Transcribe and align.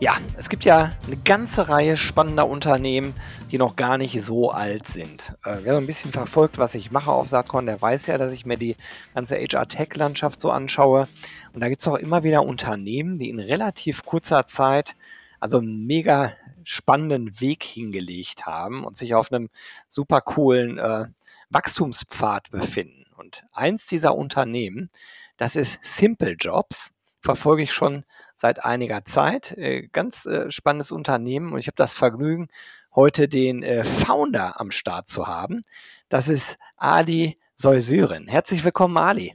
Ja, 0.00 0.18
es 0.36 0.48
gibt 0.48 0.64
ja 0.64 0.90
eine 1.06 1.16
ganze 1.16 1.68
Reihe 1.68 1.96
spannender 1.96 2.48
Unternehmen, 2.48 3.14
die 3.52 3.58
noch 3.58 3.76
gar 3.76 3.96
nicht 3.96 4.20
so 4.22 4.50
alt 4.50 4.88
sind. 4.88 5.32
Äh, 5.44 5.58
wer 5.62 5.74
so 5.74 5.78
ein 5.78 5.86
bisschen 5.86 6.10
verfolgt, 6.10 6.58
was 6.58 6.74
ich 6.74 6.90
mache 6.90 7.12
auf 7.12 7.28
Saatkorn, 7.28 7.66
der 7.66 7.80
weiß 7.80 8.08
ja, 8.08 8.18
dass 8.18 8.32
ich 8.32 8.44
mir 8.44 8.58
die 8.58 8.76
ganze 9.14 9.36
HR-Tech-Landschaft 9.36 10.40
so 10.40 10.50
anschaue. 10.50 11.06
Und 11.52 11.60
da 11.60 11.68
gibt 11.68 11.80
es 11.80 11.86
auch 11.86 11.94
immer 11.94 12.24
wieder 12.24 12.44
Unternehmen, 12.44 13.18
die 13.18 13.30
in 13.30 13.38
relativ 13.38 14.04
kurzer 14.04 14.46
Zeit 14.46 14.96
also 15.38 15.58
einen 15.58 15.86
mega 15.86 16.32
spannenden 16.64 17.40
Weg 17.40 17.62
hingelegt 17.62 18.46
haben 18.46 18.84
und 18.84 18.96
sich 18.96 19.14
auf 19.14 19.30
einem 19.30 19.48
super 19.86 20.20
coolen 20.22 20.78
äh, 20.78 21.06
Wachstumspfad 21.50 22.50
befinden. 22.50 23.04
Und 23.16 23.44
eins 23.52 23.86
dieser 23.86 24.16
Unternehmen, 24.16 24.90
das 25.36 25.54
ist 25.54 25.78
Simple 25.82 26.32
Jobs, 26.32 26.90
verfolge 27.20 27.62
ich 27.62 27.72
schon 27.72 28.04
seit 28.44 28.62
einiger 28.62 29.06
Zeit. 29.06 29.56
Äh, 29.56 29.88
ganz 29.90 30.26
äh, 30.26 30.50
spannendes 30.50 30.92
Unternehmen 30.92 31.54
und 31.54 31.60
ich 31.60 31.66
habe 31.66 31.76
das 31.76 31.94
Vergnügen, 31.94 32.48
heute 32.94 33.26
den 33.26 33.62
äh, 33.62 33.84
Founder 33.84 34.60
am 34.60 34.70
Start 34.70 35.08
zu 35.08 35.26
haben. 35.26 35.62
Das 36.10 36.28
ist 36.28 36.58
Ali 36.76 37.38
Soysyren. 37.54 38.28
Herzlich 38.28 38.62
willkommen, 38.62 38.98
Ali. 38.98 39.34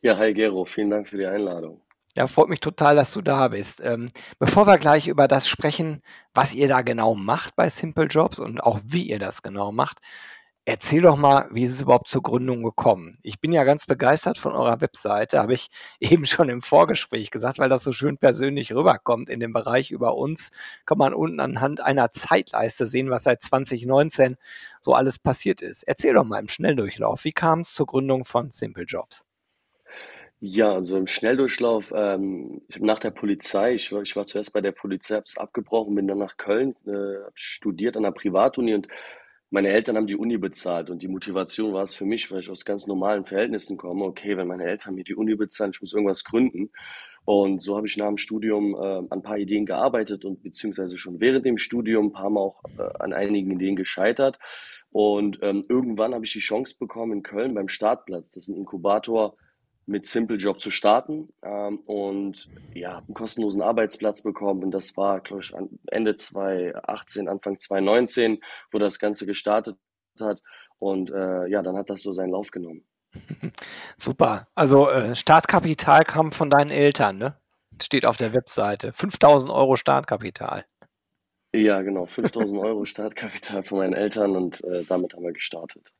Ja, 0.00 0.16
hi 0.16 0.32
Gero, 0.32 0.64
vielen 0.64 0.88
Dank 0.88 1.10
für 1.10 1.18
die 1.18 1.26
Einladung. 1.26 1.82
Ja, 2.16 2.26
freut 2.26 2.48
mich 2.48 2.60
total, 2.60 2.96
dass 2.96 3.12
du 3.12 3.20
da 3.20 3.48
bist. 3.48 3.82
Ähm, 3.84 4.08
bevor 4.38 4.66
wir 4.66 4.78
gleich 4.78 5.06
über 5.06 5.28
das 5.28 5.46
sprechen, 5.46 6.00
was 6.32 6.54
ihr 6.54 6.68
da 6.68 6.80
genau 6.80 7.14
macht 7.14 7.54
bei 7.54 7.68
Simple 7.68 8.06
Jobs 8.06 8.38
und 8.38 8.62
auch 8.62 8.80
wie 8.82 9.02
ihr 9.02 9.18
das 9.18 9.42
genau 9.42 9.72
macht, 9.72 9.98
Erzähl 10.66 11.02
doch 11.02 11.16
mal, 11.16 11.46
wie 11.50 11.64
ist 11.64 11.74
es 11.74 11.82
überhaupt 11.82 12.08
zur 12.08 12.22
Gründung 12.22 12.62
gekommen? 12.62 13.18
Ich 13.22 13.38
bin 13.38 13.52
ja 13.52 13.64
ganz 13.64 13.84
begeistert 13.84 14.38
von 14.38 14.52
eurer 14.52 14.80
Webseite, 14.80 15.38
habe 15.42 15.52
ich 15.52 15.68
eben 16.00 16.24
schon 16.24 16.48
im 16.48 16.62
Vorgespräch 16.62 17.30
gesagt, 17.30 17.58
weil 17.58 17.68
das 17.68 17.84
so 17.84 17.92
schön 17.92 18.16
persönlich 18.16 18.72
rüberkommt. 18.74 19.28
In 19.28 19.40
dem 19.40 19.52
Bereich 19.52 19.90
über 19.90 20.16
uns 20.16 20.52
kann 20.86 20.96
man 20.96 21.12
unten 21.12 21.40
anhand 21.40 21.82
einer 21.82 22.12
Zeitleiste 22.12 22.86
sehen, 22.86 23.10
was 23.10 23.24
seit 23.24 23.42
2019 23.42 24.36
so 24.80 24.94
alles 24.94 25.18
passiert 25.18 25.60
ist. 25.60 25.82
Erzähl 25.82 26.14
doch 26.14 26.24
mal 26.24 26.38
im 26.38 26.48
Schnelldurchlauf, 26.48 27.24
wie 27.24 27.32
kam 27.32 27.60
es 27.60 27.74
zur 27.74 27.84
Gründung 27.84 28.24
von 28.24 28.50
Simple 28.50 28.84
Jobs? 28.84 29.26
Ja, 30.40 30.72
also 30.72 30.96
im 30.96 31.06
Schnelldurchlauf, 31.06 31.92
ähm, 31.94 32.62
nach 32.78 32.98
der 32.98 33.10
Polizei, 33.10 33.74
ich 33.74 33.92
war, 33.92 34.02
ich 34.02 34.16
war 34.16 34.26
zuerst 34.26 34.52
bei 34.54 34.60
der 34.62 34.72
Polizei, 34.72 35.16
habe 35.16 35.24
es 35.26 35.36
abgebrochen, 35.36 35.94
bin 35.94 36.08
dann 36.08 36.18
nach 36.18 36.36
Köln, 36.38 36.74
äh, 36.86 37.30
studiert 37.34 37.96
an 37.96 38.02
der 38.02 38.10
Privatuni 38.12 38.74
und 38.74 38.88
meine 39.50 39.68
Eltern 39.68 39.96
haben 39.96 40.06
die 40.06 40.16
Uni 40.16 40.36
bezahlt 40.36 40.90
und 40.90 41.02
die 41.02 41.08
Motivation 41.08 41.72
war 41.72 41.82
es 41.82 41.94
für 41.94 42.04
mich, 42.04 42.30
weil 42.30 42.40
ich 42.40 42.50
aus 42.50 42.64
ganz 42.64 42.86
normalen 42.86 43.24
Verhältnissen 43.24 43.76
komme, 43.76 44.04
okay, 44.04 44.36
wenn 44.36 44.48
meine 44.48 44.64
Eltern 44.64 44.94
mir 44.94 45.04
die 45.04 45.14
Uni 45.14 45.34
bezahlen, 45.36 45.70
ich 45.72 45.80
muss 45.80 45.92
irgendwas 45.92 46.24
gründen. 46.24 46.70
Und 47.24 47.62
so 47.62 47.76
habe 47.76 47.86
ich 47.86 47.96
nach 47.96 48.08
dem 48.08 48.18
Studium 48.18 48.74
äh, 48.74 48.78
an 48.78 49.08
ein 49.10 49.22
paar 49.22 49.38
Ideen 49.38 49.64
gearbeitet 49.64 50.24
und 50.24 50.42
beziehungsweise 50.42 50.96
schon 50.96 51.20
während 51.20 51.46
dem 51.46 51.56
Studium 51.56 52.06
ein 52.06 52.12
paar 52.12 52.30
Mal 52.30 52.40
auch 52.40 52.62
äh, 52.78 52.82
an 52.98 53.12
einigen 53.12 53.50
Ideen 53.50 53.76
gescheitert. 53.76 54.38
Und 54.90 55.38
ähm, 55.42 55.64
irgendwann 55.68 56.14
habe 56.14 56.24
ich 56.24 56.32
die 56.32 56.40
Chance 56.40 56.76
bekommen 56.78 57.12
in 57.12 57.22
Köln 57.22 57.54
beim 57.54 57.68
Startplatz. 57.68 58.32
Das 58.32 58.44
ist 58.44 58.48
ein 58.48 58.56
Inkubator 58.56 59.36
mit 59.86 60.06
Simple 60.06 60.36
Job 60.36 60.60
zu 60.60 60.70
starten 60.70 61.32
ähm, 61.42 61.78
und 61.86 62.48
ja, 62.72 62.98
einen 62.98 63.14
kostenlosen 63.14 63.62
Arbeitsplatz 63.62 64.22
bekommen. 64.22 64.64
Und 64.64 64.70
das 64.70 64.96
war, 64.96 65.20
glaube 65.20 65.42
ich, 65.42 65.52
Ende 65.90 66.14
2018, 66.14 67.28
Anfang 67.28 67.58
2019, 67.58 68.40
wo 68.72 68.78
das 68.78 68.98
Ganze 68.98 69.26
gestartet 69.26 69.76
hat. 70.20 70.42
Und 70.78 71.10
äh, 71.10 71.46
ja, 71.46 71.62
dann 71.62 71.76
hat 71.76 71.90
das 71.90 72.02
so 72.02 72.12
seinen 72.12 72.30
Lauf 72.30 72.50
genommen. 72.50 72.84
Super. 73.96 74.48
Also 74.54 74.90
äh, 74.90 75.14
Startkapital 75.14 76.04
kam 76.04 76.32
von 76.32 76.50
deinen 76.50 76.70
Eltern, 76.70 77.18
ne? 77.18 77.36
Steht 77.82 78.04
auf 78.04 78.16
der 78.16 78.32
Webseite. 78.32 78.92
5000 78.92 79.52
Euro 79.52 79.76
Startkapital. 79.76 80.64
Ja, 81.54 81.82
genau. 81.82 82.06
5000 82.06 82.60
Euro 82.60 82.84
Startkapital 82.84 83.62
von 83.62 83.78
meinen 83.78 83.94
Eltern 83.94 84.36
und 84.36 84.62
äh, 84.64 84.84
damit 84.84 85.14
haben 85.14 85.24
wir 85.24 85.32
gestartet. 85.32 85.92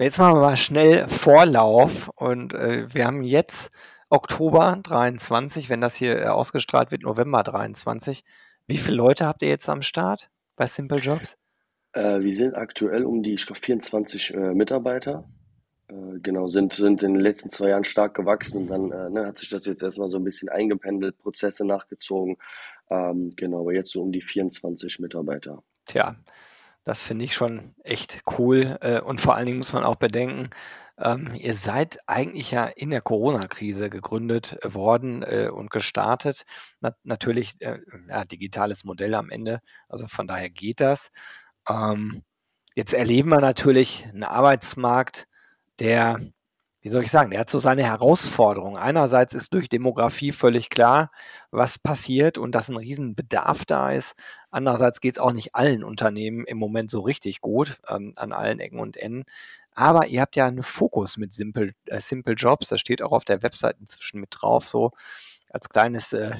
Jetzt 0.00 0.18
machen 0.18 0.36
wir 0.36 0.42
mal 0.42 0.56
schnell 0.56 1.08
Vorlauf 1.08 2.08
und 2.14 2.54
äh, 2.54 2.86
wir 2.94 3.04
haben 3.04 3.24
jetzt 3.24 3.72
Oktober 4.10 4.78
23, 4.80 5.68
wenn 5.70 5.80
das 5.80 5.96
hier 5.96 6.22
äh, 6.22 6.26
ausgestrahlt 6.26 6.92
wird, 6.92 7.02
November 7.02 7.42
23. 7.42 8.22
Wie 8.68 8.76
viele 8.76 8.96
Leute 8.96 9.26
habt 9.26 9.42
ihr 9.42 9.48
jetzt 9.48 9.68
am 9.68 9.82
Start 9.82 10.30
bei 10.54 10.68
Simple 10.68 10.98
Jobs? 10.98 11.36
Äh, 11.94 12.20
wir 12.20 12.32
sind 12.32 12.54
aktuell 12.54 13.04
um 13.04 13.24
die, 13.24 13.34
ich 13.34 13.44
glaube, 13.44 13.60
24 13.60 14.34
äh, 14.34 14.54
Mitarbeiter. 14.54 15.28
Äh, 15.88 16.20
genau, 16.22 16.46
sind, 16.46 16.74
sind 16.74 17.02
in 17.02 17.14
den 17.14 17.20
letzten 17.20 17.48
zwei 17.48 17.70
Jahren 17.70 17.82
stark 17.82 18.14
gewachsen 18.14 18.62
und 18.62 18.66
dann 18.68 19.12
ne, 19.12 19.26
hat 19.26 19.38
sich 19.38 19.48
das 19.48 19.66
jetzt 19.66 19.82
erstmal 19.82 20.08
so 20.08 20.18
ein 20.18 20.24
bisschen 20.24 20.48
eingependelt, 20.48 21.18
Prozesse 21.18 21.66
nachgezogen. 21.66 22.36
Ähm, 22.88 23.30
genau, 23.34 23.62
aber 23.62 23.74
jetzt 23.74 23.90
so 23.90 24.02
um 24.02 24.12
die 24.12 24.22
24 24.22 25.00
Mitarbeiter. 25.00 25.64
Tja, 25.86 26.14
das 26.88 27.02
finde 27.02 27.26
ich 27.26 27.34
schon 27.34 27.74
echt 27.84 28.22
cool. 28.38 28.78
Äh, 28.80 29.00
und 29.02 29.20
vor 29.20 29.34
allen 29.34 29.44
Dingen 29.44 29.58
muss 29.58 29.74
man 29.74 29.84
auch 29.84 29.96
bedenken, 29.96 30.48
ähm, 30.96 31.34
ihr 31.34 31.52
seid 31.52 31.98
eigentlich 32.06 32.50
ja 32.50 32.64
in 32.64 32.88
der 32.88 33.02
Corona-Krise 33.02 33.90
gegründet 33.90 34.58
worden 34.64 35.22
äh, 35.22 35.50
und 35.52 35.70
gestartet. 35.70 36.44
Na, 36.80 36.94
natürlich 37.04 37.56
äh, 37.60 37.80
ja, 38.08 38.24
digitales 38.24 38.84
Modell 38.84 39.14
am 39.14 39.28
Ende, 39.28 39.60
also 39.86 40.06
von 40.08 40.26
daher 40.26 40.48
geht 40.48 40.80
das. 40.80 41.10
Ähm, 41.68 42.22
jetzt 42.74 42.94
erleben 42.94 43.30
wir 43.32 43.42
natürlich 43.42 44.06
einen 44.06 44.24
Arbeitsmarkt, 44.24 45.28
der 45.80 46.20
wie 46.88 46.92
soll 46.92 47.02
ich 47.02 47.10
sagen, 47.10 47.32
der 47.32 47.40
hat 47.40 47.50
so 47.50 47.58
seine 47.58 47.84
Herausforderungen. 47.84 48.78
Einerseits 48.78 49.34
ist 49.34 49.52
durch 49.52 49.68
Demografie 49.68 50.32
völlig 50.32 50.70
klar, 50.70 51.10
was 51.50 51.78
passiert 51.78 52.38
und 52.38 52.54
dass 52.54 52.70
ein 52.70 52.78
Riesenbedarf 52.78 53.66
da 53.66 53.92
ist. 53.92 54.14
Andererseits 54.50 55.02
geht 55.02 55.12
es 55.12 55.18
auch 55.18 55.32
nicht 55.32 55.54
allen 55.54 55.84
Unternehmen 55.84 56.46
im 56.46 56.56
Moment 56.56 56.90
so 56.90 57.00
richtig 57.00 57.42
gut, 57.42 57.78
ähm, 57.90 58.14
an 58.16 58.32
allen 58.32 58.58
Ecken 58.58 58.80
und 58.80 58.96
Enden. 58.96 59.24
Aber 59.74 60.06
ihr 60.06 60.22
habt 60.22 60.34
ja 60.34 60.46
einen 60.46 60.62
Fokus 60.62 61.18
mit 61.18 61.34
Simple, 61.34 61.74
äh, 61.84 62.00
Simple 62.00 62.32
Jobs, 62.32 62.68
das 62.68 62.80
steht 62.80 63.02
auch 63.02 63.12
auf 63.12 63.26
der 63.26 63.42
Website 63.42 63.76
inzwischen 63.78 64.20
mit 64.20 64.30
drauf, 64.30 64.66
so 64.66 64.92
als 65.50 65.68
kleines, 65.68 66.14
äh, 66.14 66.36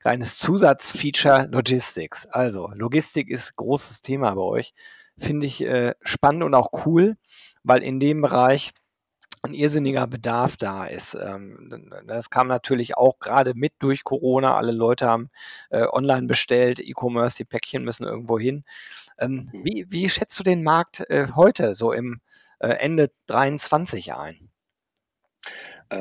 kleines 0.00 0.36
Zusatzfeature 0.38 1.46
Logistics. 1.52 2.26
Also 2.26 2.72
Logistik 2.74 3.30
ist 3.30 3.54
großes 3.54 4.02
Thema 4.02 4.34
bei 4.34 4.42
euch. 4.42 4.74
Finde 5.16 5.46
ich 5.46 5.60
äh, 5.60 5.94
spannend 6.02 6.42
und 6.42 6.56
auch 6.56 6.70
cool, 6.86 7.16
weil 7.62 7.84
in 7.84 8.00
dem 8.00 8.20
Bereich 8.20 8.72
ein 9.42 9.54
irrsinniger 9.54 10.06
Bedarf 10.06 10.56
da 10.56 10.84
ist. 10.84 11.14
Ähm, 11.14 11.90
das 12.06 12.30
kam 12.30 12.46
natürlich 12.46 12.96
auch 12.96 13.18
gerade 13.18 13.54
mit 13.54 13.72
durch 13.80 14.04
Corona. 14.04 14.56
Alle 14.56 14.72
Leute 14.72 15.06
haben 15.06 15.30
äh, 15.70 15.84
online 15.84 16.28
bestellt, 16.28 16.78
E-Commerce, 16.78 17.36
die 17.36 17.44
Päckchen 17.44 17.84
müssen 17.84 18.04
irgendwo 18.04 18.38
hin. 18.38 18.64
Ähm, 19.18 19.50
mhm. 19.52 19.64
wie, 19.64 19.86
wie 19.90 20.08
schätzt 20.08 20.38
du 20.38 20.44
den 20.44 20.62
Markt 20.62 21.00
äh, 21.10 21.26
heute, 21.34 21.74
so 21.74 21.92
im 21.92 22.20
äh, 22.60 22.68
Ende 22.68 23.10
23 23.26 24.14
ein? 24.14 24.48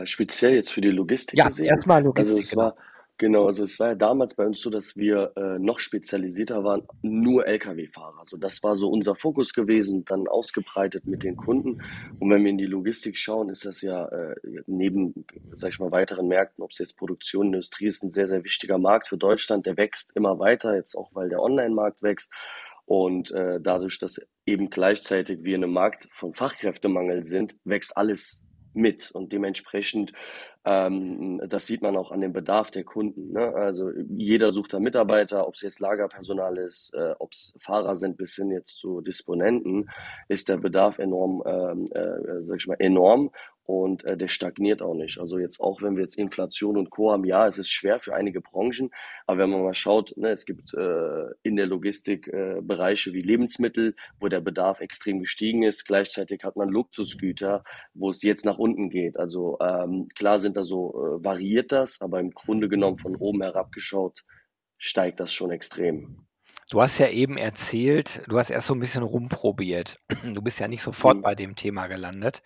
speziell 0.06 0.54
jetzt 0.54 0.72
für 0.72 0.80
die 0.80 0.90
Logistik 0.90 1.38
ja, 1.38 1.48
gesehen? 1.48 1.66
erstmal 1.66 2.02
Logistik. 2.02 2.38
Also 2.38 2.50
es 2.50 2.56
war, 2.56 2.72
genau. 2.72 2.84
Genau, 3.22 3.46
also 3.46 3.66
es 3.66 3.80
war 3.80 3.90
ja 3.90 3.96
damals 3.96 4.34
bei 4.34 4.48
uns 4.48 4.62
so, 4.62 4.72
dass 4.72 4.98
wir 4.98 5.34
äh, 5.36 5.60
noch 5.60 5.80
spezialisierter 5.80 6.64
waren, 6.64 6.88
nur 7.04 7.46
Lkw-Fahrer. 7.46 8.18
Also 8.20 8.36
das 8.36 8.64
war 8.64 8.76
so 8.76 8.90
unser 8.90 9.14
Fokus 9.14 9.54
gewesen, 9.54 10.06
dann 10.06 10.28
ausgebreitet 10.28 11.06
mit 11.06 11.22
den 11.22 11.36
Kunden. 11.36 11.84
Und 12.20 12.32
wenn 12.32 12.44
wir 12.44 12.50
in 12.50 12.58
die 12.58 12.66
Logistik 12.66 13.16
schauen, 13.16 13.50
ist 13.50 13.64
das 13.64 13.84
ja 13.84 14.08
äh, 14.08 14.34
neben, 14.66 15.28
sag 15.54 15.70
ich 15.70 15.80
mal, 15.80 15.92
weiteren 15.92 16.30
Märkten, 16.30 16.64
ob 16.64 16.72
es 16.72 16.80
jetzt 16.80 16.98
Produktion, 16.98 17.54
Industrie 17.54 17.86
ist, 17.86 18.02
ein 18.02 18.10
sehr, 18.10 18.26
sehr 18.26 18.44
wichtiger 18.44 18.80
Markt 18.80 19.08
für 19.08 19.20
Deutschland. 19.20 19.68
Der 19.68 19.78
wächst 19.78 20.16
immer 20.16 20.40
weiter, 20.40 20.74
jetzt 20.74 20.96
auch, 20.96 21.12
weil 21.14 21.30
der 21.30 21.44
Online-Markt 21.44 22.02
wächst. 22.02 22.34
Und 22.86 23.30
äh, 23.30 23.62
dadurch, 23.62 24.00
dass 24.00 24.20
eben 24.48 24.72
gleichzeitig 24.72 25.44
wir 25.44 25.58
in 25.58 25.64
einem 25.64 25.74
Markt 25.74 26.08
von 26.10 26.34
Fachkräftemangel 26.34 27.24
sind, 27.24 27.56
wächst 27.66 27.96
alles 27.96 28.48
mit. 28.74 29.12
Und 29.12 29.32
dementsprechend 29.32 30.12
ähm, 30.64 31.42
das 31.48 31.66
sieht 31.66 31.82
man 31.82 31.98
auch 31.98 32.12
an 32.12 32.22
dem 32.22 32.34
Bedarf 32.34 32.70
der 32.70 32.84
Kunden. 32.84 33.32
Ne? 33.34 33.54
Also 33.56 33.90
jeder 34.10 34.52
sucht 34.52 34.74
da 34.74 34.80
Mitarbeiter, 34.80 35.48
ob 35.48 35.56
es 35.56 35.62
jetzt 35.62 35.80
Lagerpersonal 35.80 36.58
ist, 36.58 36.94
äh, 36.94 37.16
ob 37.18 37.32
es 37.32 37.54
Fahrer 37.58 37.96
sind, 37.96 38.18
bis 38.18 38.36
hin 38.36 38.52
jetzt 38.52 38.78
zu 38.78 39.02
Disponenten, 39.02 39.90
ist 40.28 40.50
der 40.50 40.58
Bedarf 40.58 41.00
enorm, 41.00 41.42
ähm, 41.46 41.90
äh, 41.94 42.42
sag 42.42 42.58
ich 42.58 42.68
mal, 42.68 42.78
enorm. 42.80 43.32
Und 43.64 44.04
äh, 44.04 44.18
der 44.18 44.28
stagniert 44.28 44.82
auch 44.82 44.94
nicht. 44.96 45.20
Also 45.20 45.38
jetzt 45.38 45.60
auch, 45.60 45.82
wenn 45.82 45.96
wir 45.96 46.04
jetzt 46.04 46.18
Inflation 46.18 46.78
und 46.78 46.90
Co. 46.90 47.12
haben, 47.12 47.26
ja, 47.26 47.48
es 47.48 47.58
ist 47.58 47.70
schwer 47.70 48.00
für 48.00 48.14
einige 48.16 48.42
Branchen, 48.42 48.92
aber 49.28 49.40
wenn 49.40 49.50
man 49.50 49.64
mal 49.64 49.74
schaut, 49.74 50.14
ne, 50.18 50.30
es 50.30 50.46
gibt 50.46 50.74
äh, 50.74 51.26
in 51.44 51.56
der 51.56 51.68
Logistik 51.68 52.28
äh, 52.28 52.62
Bereiche 52.62 53.14
wie 53.14 53.22
Lebensmittel, 53.22 53.96
wo 54.20 54.28
der 54.28 54.42
Bedarf 54.42 54.82
extrem 54.82 55.20
gestiegen 55.20 55.64
ist. 55.64 55.86
Gleichzeitig 55.86 56.44
hat 56.44 56.56
man 56.56 56.70
Luxusgüter, 56.70 57.64
wo 57.94 58.10
es 58.10 58.24
jetzt 58.24 58.46
nach 58.46 58.58
unten 58.58 58.90
geht. 58.90 59.18
Also 59.18 59.58
ähm, 59.62 60.08
klar 60.16 60.40
sind 60.40 60.58
da 60.58 60.64
so, 60.64 60.90
äh, 60.92 61.24
variiert 61.24 61.72
das, 61.72 62.02
aber 62.02 62.20
im 62.20 62.32
Grunde 62.32 62.68
genommen 62.70 62.98
von 62.98 63.16
oben 63.16 63.42
herab 63.42 63.72
geschaut, 63.72 64.24
steigt 64.78 65.20
das 65.20 65.32
schon 65.32 65.52
extrem. 65.52 66.26
Du 66.70 66.82
hast 66.82 67.00
ja 67.00 67.10
eben 67.10 67.38
erzählt, 67.38 68.24
du 68.28 68.38
hast 68.40 68.50
erst 68.50 68.68
so 68.68 68.74
ein 68.74 68.80
bisschen 68.80 69.04
rumprobiert. 69.04 69.98
Du 70.34 70.42
bist 70.42 70.60
ja 70.60 70.68
nicht 70.68 70.82
sofort 70.82 71.18
Mhm. 71.18 71.22
bei 71.22 71.36
dem 71.36 71.56
Thema 71.56 71.88
gelandet. 71.88 72.42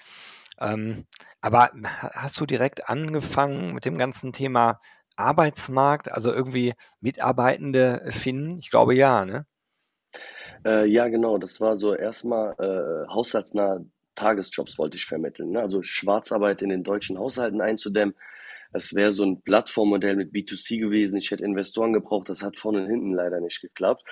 Ähm, 0.59 1.05
aber 1.41 1.71
hast 1.91 2.39
du 2.39 2.45
direkt 2.45 2.89
angefangen 2.89 3.73
mit 3.73 3.85
dem 3.85 3.97
ganzen 3.97 4.33
Thema 4.33 4.79
Arbeitsmarkt, 5.15 6.11
also 6.11 6.33
irgendwie 6.33 6.73
Mitarbeitende 6.99 8.05
finden? 8.09 8.59
Ich 8.59 8.69
glaube 8.69 8.95
ja, 8.95 9.25
ne? 9.25 9.45
Äh, 10.65 10.85
ja, 10.85 11.07
genau, 11.07 11.37
das 11.37 11.61
war 11.61 11.77
so 11.77 11.93
erstmal 11.93 12.53
äh, 12.59 13.07
haushaltsnahe 13.13 13.85
Tagesjobs 14.15 14.77
wollte 14.77 14.97
ich 14.97 15.05
vermitteln. 15.05 15.51
Ne? 15.51 15.61
Also 15.61 15.83
Schwarzarbeit 15.83 16.61
in 16.61 16.69
den 16.69 16.83
deutschen 16.83 17.19
Haushalten 17.19 17.61
einzudämmen. 17.61 18.15
Es 18.73 18.95
wäre 18.95 19.11
so 19.11 19.23
ein 19.23 19.41
Plattformmodell 19.41 20.15
mit 20.15 20.33
B2C 20.33 20.79
gewesen. 20.79 21.17
Ich 21.17 21.31
hätte 21.31 21.45
Investoren 21.45 21.93
gebraucht. 21.93 22.29
Das 22.29 22.43
hat 22.43 22.57
vorne 22.57 22.83
und 22.83 22.89
hinten 22.89 23.13
leider 23.13 23.39
nicht 23.39 23.61
geklappt. 23.61 24.03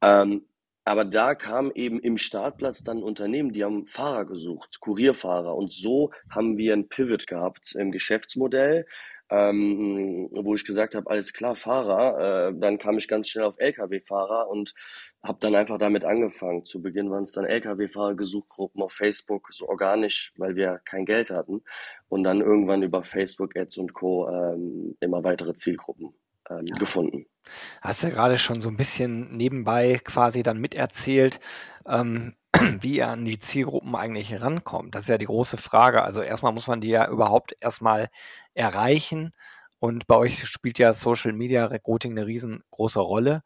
Ähm, 0.00 0.46
aber 0.88 1.04
da 1.04 1.34
kam 1.34 1.70
eben 1.72 2.00
im 2.00 2.18
Startplatz 2.18 2.82
dann 2.82 2.98
ein 2.98 3.02
Unternehmen, 3.02 3.52
die 3.52 3.64
haben 3.64 3.84
Fahrer 3.84 4.24
gesucht, 4.24 4.80
Kurierfahrer. 4.80 5.54
Und 5.54 5.72
so 5.72 6.12
haben 6.30 6.56
wir 6.56 6.72
ein 6.72 6.88
Pivot 6.88 7.26
gehabt 7.26 7.74
im 7.74 7.92
Geschäftsmodell, 7.92 8.86
ähm, 9.30 10.30
wo 10.32 10.54
ich 10.54 10.64
gesagt 10.64 10.94
habe, 10.94 11.10
alles 11.10 11.34
klar, 11.34 11.54
Fahrer. 11.54 12.48
Äh, 12.48 12.54
dann 12.58 12.78
kam 12.78 12.96
ich 12.96 13.08
ganz 13.08 13.28
schnell 13.28 13.44
auf 13.44 13.58
Lkw-Fahrer 13.58 14.48
und 14.48 14.74
habe 15.22 15.38
dann 15.40 15.54
einfach 15.54 15.78
damit 15.78 16.04
angefangen. 16.04 16.64
Zu 16.64 16.80
Beginn 16.80 17.10
waren 17.10 17.24
es 17.24 17.32
dann 17.32 17.44
Lkw-Fahrer, 17.44 18.14
Gesuchgruppen 18.14 18.82
auf 18.82 18.92
Facebook, 18.92 19.52
so 19.52 19.68
organisch, 19.68 20.32
weil 20.38 20.56
wir 20.56 20.80
kein 20.84 21.04
Geld 21.04 21.30
hatten. 21.30 21.62
Und 22.08 22.24
dann 22.24 22.40
irgendwann 22.40 22.82
über 22.82 23.04
Facebook, 23.04 23.56
Ads 23.56 23.76
und 23.78 23.92
Co. 23.92 24.28
Ähm, 24.28 24.96
immer 25.00 25.22
weitere 25.24 25.54
Zielgruppen 25.54 26.14
ähm, 26.50 26.66
Ja. 26.66 26.76
gefunden. 26.78 27.26
Hast 27.82 28.02
ja 28.02 28.10
gerade 28.10 28.38
schon 28.38 28.60
so 28.60 28.68
ein 28.68 28.76
bisschen 28.76 29.36
nebenbei 29.36 30.00
quasi 30.04 30.42
dann 30.42 30.58
miterzählt, 30.58 31.40
ähm, 31.86 32.34
wie 32.80 32.96
ihr 32.98 33.08
an 33.08 33.24
die 33.24 33.38
Zielgruppen 33.38 33.94
eigentlich 33.96 34.40
rankommt. 34.40 34.94
Das 34.94 35.02
ist 35.02 35.08
ja 35.08 35.18
die 35.18 35.26
große 35.26 35.56
Frage. 35.56 36.02
Also 36.02 36.22
erstmal 36.22 36.52
muss 36.52 36.66
man 36.66 36.80
die 36.80 36.88
ja 36.88 37.08
überhaupt 37.08 37.54
erstmal 37.60 38.08
erreichen. 38.54 39.32
Und 39.80 40.06
bei 40.06 40.16
euch 40.16 40.46
spielt 40.48 40.78
ja 40.78 40.92
Social 40.94 41.32
Media 41.32 41.66
Recruiting 41.66 42.12
eine 42.12 42.26
riesengroße 42.26 43.00
Rolle. 43.00 43.42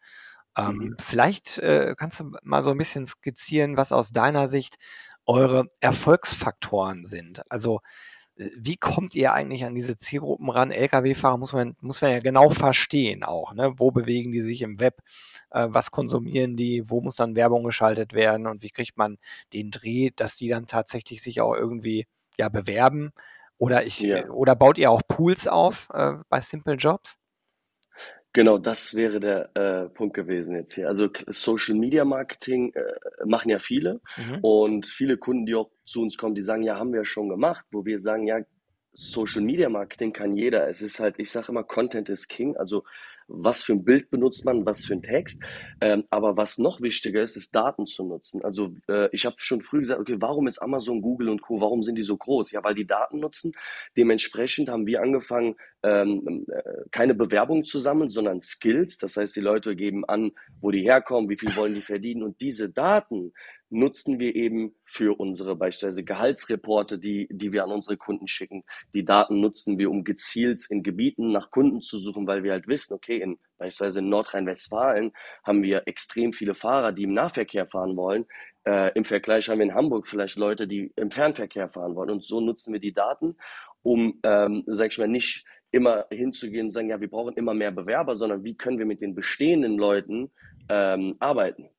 Ähm, 0.56 0.74
Mhm. 0.78 0.96
vielleicht 1.00 1.58
äh, 1.58 1.94
kannst 1.96 2.20
du 2.20 2.32
mal 2.42 2.62
so 2.62 2.70
ein 2.70 2.78
bisschen 2.78 3.06
skizzieren, 3.06 3.76
was 3.76 3.92
aus 3.92 4.10
deiner 4.12 4.48
Sicht 4.48 4.76
eure 5.26 5.66
Erfolgsfaktoren 5.80 7.04
sind. 7.06 7.42
Also 7.50 7.80
wie 8.36 8.76
kommt 8.76 9.14
ihr 9.14 9.32
eigentlich 9.32 9.64
an 9.64 9.74
diese 9.74 9.96
Zielgruppen 9.96 10.48
ran? 10.48 10.70
Lkw-Fahrer 10.70 11.36
muss 11.36 11.52
man, 11.52 11.76
muss 11.80 12.00
man 12.00 12.12
ja 12.12 12.18
genau 12.18 12.50
verstehen 12.50 13.22
auch. 13.24 13.52
Ne? 13.54 13.74
Wo 13.76 13.90
bewegen 13.90 14.32
die 14.32 14.40
sich 14.40 14.62
im 14.62 14.80
Web? 14.80 15.02
Äh, 15.50 15.68
was 15.70 15.90
konsumieren 15.90 16.56
die? 16.56 16.88
Wo 16.88 17.00
muss 17.00 17.16
dann 17.16 17.36
Werbung 17.36 17.64
geschaltet 17.64 18.14
werden? 18.14 18.46
Und 18.46 18.62
wie 18.62 18.70
kriegt 18.70 18.96
man 18.96 19.18
den 19.52 19.70
Dreh, 19.70 20.10
dass 20.16 20.36
die 20.36 20.48
dann 20.48 20.66
tatsächlich 20.66 21.22
sich 21.22 21.40
auch 21.40 21.54
irgendwie 21.54 22.06
ja, 22.38 22.48
bewerben? 22.48 23.12
Oder, 23.58 23.84
ich, 23.84 24.00
Ja. 24.00 24.28
oder 24.30 24.56
baut 24.56 24.78
ihr 24.78 24.90
auch 24.90 25.02
Pools 25.06 25.46
auf 25.46 25.88
äh, 25.92 26.14
bei 26.28 26.40
Simple 26.40 26.74
Jobs? 26.74 27.18
Genau, 28.34 28.56
das 28.56 28.94
wäre 28.94 29.20
der 29.20 29.50
äh, 29.56 29.88
Punkt 29.90 30.14
gewesen 30.14 30.56
jetzt 30.56 30.72
hier. 30.74 30.88
Also 30.88 31.10
Social 31.26 31.74
Media 31.76 32.04
Marketing 32.04 32.72
äh, 32.72 32.82
machen 33.26 33.50
ja 33.50 33.58
viele 33.58 34.00
Mhm. 34.16 34.38
und 34.40 34.86
viele 34.86 35.18
Kunden, 35.18 35.44
die 35.44 35.54
auch 35.54 35.70
zu 35.84 36.00
uns 36.00 36.16
kommen, 36.16 36.34
die 36.34 36.40
sagen, 36.40 36.62
ja, 36.62 36.78
haben 36.78 36.94
wir 36.94 37.04
schon 37.04 37.28
gemacht, 37.28 37.66
wo 37.72 37.84
wir 37.84 37.98
sagen, 37.98 38.26
ja, 38.26 38.40
Social 38.94 39.42
Media 39.42 39.68
Marketing 39.68 40.12
kann 40.12 40.32
jeder. 40.34 40.68
Es 40.68 40.80
ist 40.82 41.00
halt, 41.00 41.18
ich 41.18 41.30
sage 41.30 41.48
immer, 41.48 41.64
Content 41.64 42.08
is 42.08 42.28
King. 42.28 42.56
Also 42.56 42.84
was 43.28 43.62
für 43.62 43.72
ein 43.72 43.84
Bild 43.84 44.10
benutzt 44.10 44.44
man, 44.44 44.66
was 44.66 44.84
für 44.84 44.94
ein 44.94 45.02
Text. 45.02 45.42
Ähm, 45.80 46.04
aber 46.10 46.36
was 46.36 46.58
noch 46.58 46.80
wichtiger 46.80 47.22
ist, 47.22 47.36
ist 47.36 47.54
Daten 47.54 47.86
zu 47.86 48.06
nutzen. 48.06 48.44
Also 48.44 48.74
äh, 48.88 49.08
ich 49.12 49.26
habe 49.26 49.36
schon 49.38 49.60
früh 49.60 49.80
gesagt, 49.80 50.00
okay, 50.00 50.16
warum 50.18 50.46
ist 50.46 50.58
Amazon, 50.58 51.02
Google 51.02 51.28
und 51.28 51.42
Co., 51.42 51.60
warum 51.60 51.82
sind 51.82 51.96
die 51.96 52.02
so 52.02 52.16
groß? 52.16 52.52
Ja, 52.52 52.62
weil 52.64 52.74
die 52.74 52.86
Daten 52.86 53.20
nutzen. 53.20 53.52
Dementsprechend 53.96 54.68
haben 54.68 54.86
wir 54.86 55.02
angefangen, 55.02 55.56
ähm, 55.82 56.46
äh, 56.48 56.62
keine 56.90 57.14
Bewerbung 57.14 57.64
zu 57.64 57.78
sammeln, 57.78 58.08
sondern 58.08 58.40
Skills. 58.40 58.98
Das 58.98 59.16
heißt, 59.16 59.34
die 59.34 59.40
Leute 59.40 59.74
geben 59.76 60.04
an, 60.04 60.32
wo 60.60 60.70
die 60.70 60.82
herkommen, 60.82 61.28
wie 61.28 61.36
viel 61.36 61.54
wollen 61.56 61.74
die 61.74 61.80
verdienen. 61.80 62.22
Und 62.22 62.40
diese 62.40 62.70
Daten 62.70 63.32
nutzen 63.72 64.20
wir 64.20 64.34
eben 64.34 64.74
für 64.84 65.18
unsere 65.18 65.56
beispielsweise 65.56 66.04
Gehaltsreporte, 66.04 66.98
die, 66.98 67.28
die 67.30 67.52
wir 67.52 67.64
an 67.64 67.72
unsere 67.72 67.96
Kunden 67.96 68.26
schicken. 68.26 68.64
Die 68.94 69.04
Daten 69.04 69.40
nutzen 69.40 69.78
wir, 69.78 69.90
um 69.90 70.04
gezielt 70.04 70.66
in 70.68 70.82
Gebieten 70.82 71.32
nach 71.32 71.50
Kunden 71.50 71.80
zu 71.80 71.98
suchen, 71.98 72.26
weil 72.26 72.42
wir 72.42 72.52
halt 72.52 72.68
wissen, 72.68 72.94
okay, 72.94 73.18
in 73.18 73.38
beispielsweise 73.58 74.00
in 74.00 74.08
Nordrhein-Westfalen 74.08 75.12
haben 75.44 75.62
wir 75.62 75.82
extrem 75.86 76.32
viele 76.32 76.54
Fahrer, 76.54 76.92
die 76.92 77.04
im 77.04 77.14
Nahverkehr 77.14 77.66
fahren 77.66 77.96
wollen. 77.96 78.26
Äh, 78.64 78.92
Im 78.94 79.04
Vergleich 79.04 79.48
haben 79.48 79.58
wir 79.58 79.66
in 79.66 79.74
Hamburg 79.74 80.06
vielleicht 80.06 80.36
Leute, 80.36 80.66
die 80.66 80.92
im 80.96 81.10
Fernverkehr 81.10 81.68
fahren 81.68 81.94
wollen. 81.94 82.10
Und 82.10 82.24
so 82.24 82.40
nutzen 82.40 82.72
wir 82.72 82.80
die 82.80 82.92
Daten, 82.92 83.36
um, 83.82 84.20
ähm, 84.22 84.64
sag 84.66 84.90
ich 84.90 84.98
mal, 84.98 85.08
nicht 85.08 85.44
immer 85.70 86.06
hinzugehen 86.12 86.66
und 86.66 86.70
sagen, 86.70 86.90
ja, 86.90 87.00
wir 87.00 87.08
brauchen 87.08 87.34
immer 87.34 87.54
mehr 87.54 87.72
Bewerber, 87.72 88.14
sondern 88.14 88.44
wie 88.44 88.56
können 88.56 88.78
wir 88.78 88.86
mit 88.86 89.00
den 89.00 89.14
bestehenden 89.14 89.78
Leuten 89.78 90.30
ähm, 90.68 91.16
arbeiten. 91.18 91.70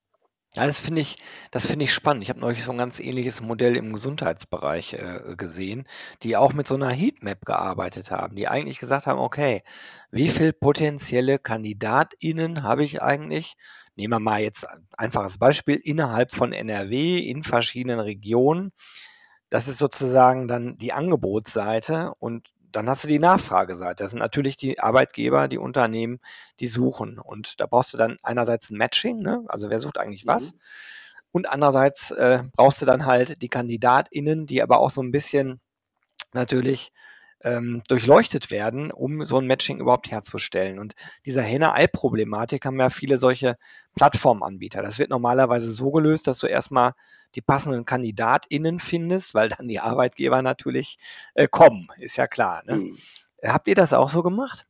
Ja, 0.56 0.68
das 0.68 0.80
finde 0.80 1.02
ich, 1.02 1.18
das 1.50 1.66
finde 1.66 1.86
ich 1.86 1.94
spannend. 1.94 2.22
Ich 2.24 2.30
habe 2.30 2.40
neulich 2.40 2.64
so 2.64 2.72
ein 2.72 2.78
ganz 2.78 3.00
ähnliches 3.00 3.42
Modell 3.42 3.76
im 3.76 3.92
Gesundheitsbereich 3.92 4.94
äh, 4.94 5.36
gesehen, 5.36 5.88
die 6.22 6.38
auch 6.38 6.54
mit 6.54 6.68
so 6.68 6.76
einer 6.76 6.90
Heatmap 6.92 7.44
gearbeitet 7.44 8.12
haben, 8.12 8.36
die 8.36 8.48
eigentlich 8.48 8.78
gesagt 8.78 9.08
haben, 9.08 9.20
okay, 9.20 9.64
wie 10.12 10.28
viel 10.28 10.54
potenzielle 10.54 11.40
KandidatInnen 11.40 12.62
habe 12.62 12.84
ich 12.84 13.02
eigentlich? 13.02 13.56
Nehmen 13.96 14.14
wir 14.14 14.20
mal 14.20 14.42
jetzt 14.42 14.70
ein 14.70 14.88
einfaches 14.96 15.40
Beispiel 15.40 15.76
innerhalb 15.76 16.32
von 16.32 16.54
NRW 16.54 17.18
in 17.18 17.42
verschiedenen 17.44 18.00
Regionen. 18.00 18.72
Das 19.50 19.68
ist 19.68 19.80
sozusagen 19.80 20.48
dann 20.48 20.78
die 20.78 20.94
Angebotsseite 20.94 22.14
und 22.20 22.50
dann 22.76 22.90
hast 22.90 23.04
du 23.04 23.08
die 23.08 23.20
Nachfrageseite. 23.20 24.04
Das 24.04 24.12
sind 24.12 24.20
natürlich 24.20 24.58
die 24.58 24.80
Arbeitgeber, 24.80 25.48
die 25.48 25.58
Unternehmen, 25.58 26.20
die 26.60 26.68
suchen. 26.68 27.20
Und 27.20 27.60
da 27.60 27.66
brauchst 27.66 27.94
du 27.94 27.98
dann 27.98 28.18
einerseits 28.24 28.70
ein 28.70 28.78
Matching, 28.78 29.20
ne? 29.20 29.44
also 29.48 29.70
wer 29.70 29.80
sucht 29.80 29.98
eigentlich 29.98 30.28
was? 30.28 30.54
Mhm. 30.54 30.60
Und 31.32 31.50
andererseits 31.50 32.12
äh, 32.12 32.44
brauchst 32.54 32.82
du 32.82 32.86
dann 32.86 33.06
halt 33.06 33.42
die 33.42 33.50
KandidatInnen, 33.50 34.46
die 34.46 34.62
aber 34.62 34.80
auch 34.80 34.92
so 34.92 35.02
ein 35.02 35.12
bisschen 35.12 35.62
natürlich 36.34 36.92
ähm, 37.44 37.82
durchleuchtet 37.88 38.52
werden, 38.52 38.92
um 38.92 39.26
so 39.26 39.38
ein 39.38 39.48
Matching 39.48 39.80
überhaupt 39.80 40.10
herzustellen. 40.12 40.80
Und 40.80 40.96
dieser 41.26 41.42
Henne-Ei-Problematik 41.42 42.66
haben 42.66 42.80
ja 42.80 42.90
viele 42.90 43.18
solche 43.18 43.58
Plattformanbieter. 43.96 44.82
Das 44.82 45.00
wird 45.00 45.10
normalerweise 45.10 45.72
so 45.72 45.92
gelöst, 45.92 46.28
dass 46.28 46.40
du 46.40 46.48
erstmal 46.48 46.94
die 47.36 47.42
passenden 47.42 47.86
KandidatInnen 47.86 48.80
findest, 48.80 49.36
weil 49.36 49.50
dann 49.50 49.68
die 49.68 49.80
Arbeitgeber 49.80 50.42
natürlich 50.42 50.98
äh, 51.34 51.48
kommen, 51.48 51.88
ist 51.98 52.18
ja 52.18 52.28
klar. 52.28 52.64
Ne? 52.66 52.76
Mhm. 52.76 52.98
Habt 53.44 53.68
ihr 53.68 53.76
das 53.76 53.94
auch 53.94 54.10
so 54.10 54.24
gemacht? 54.24 54.66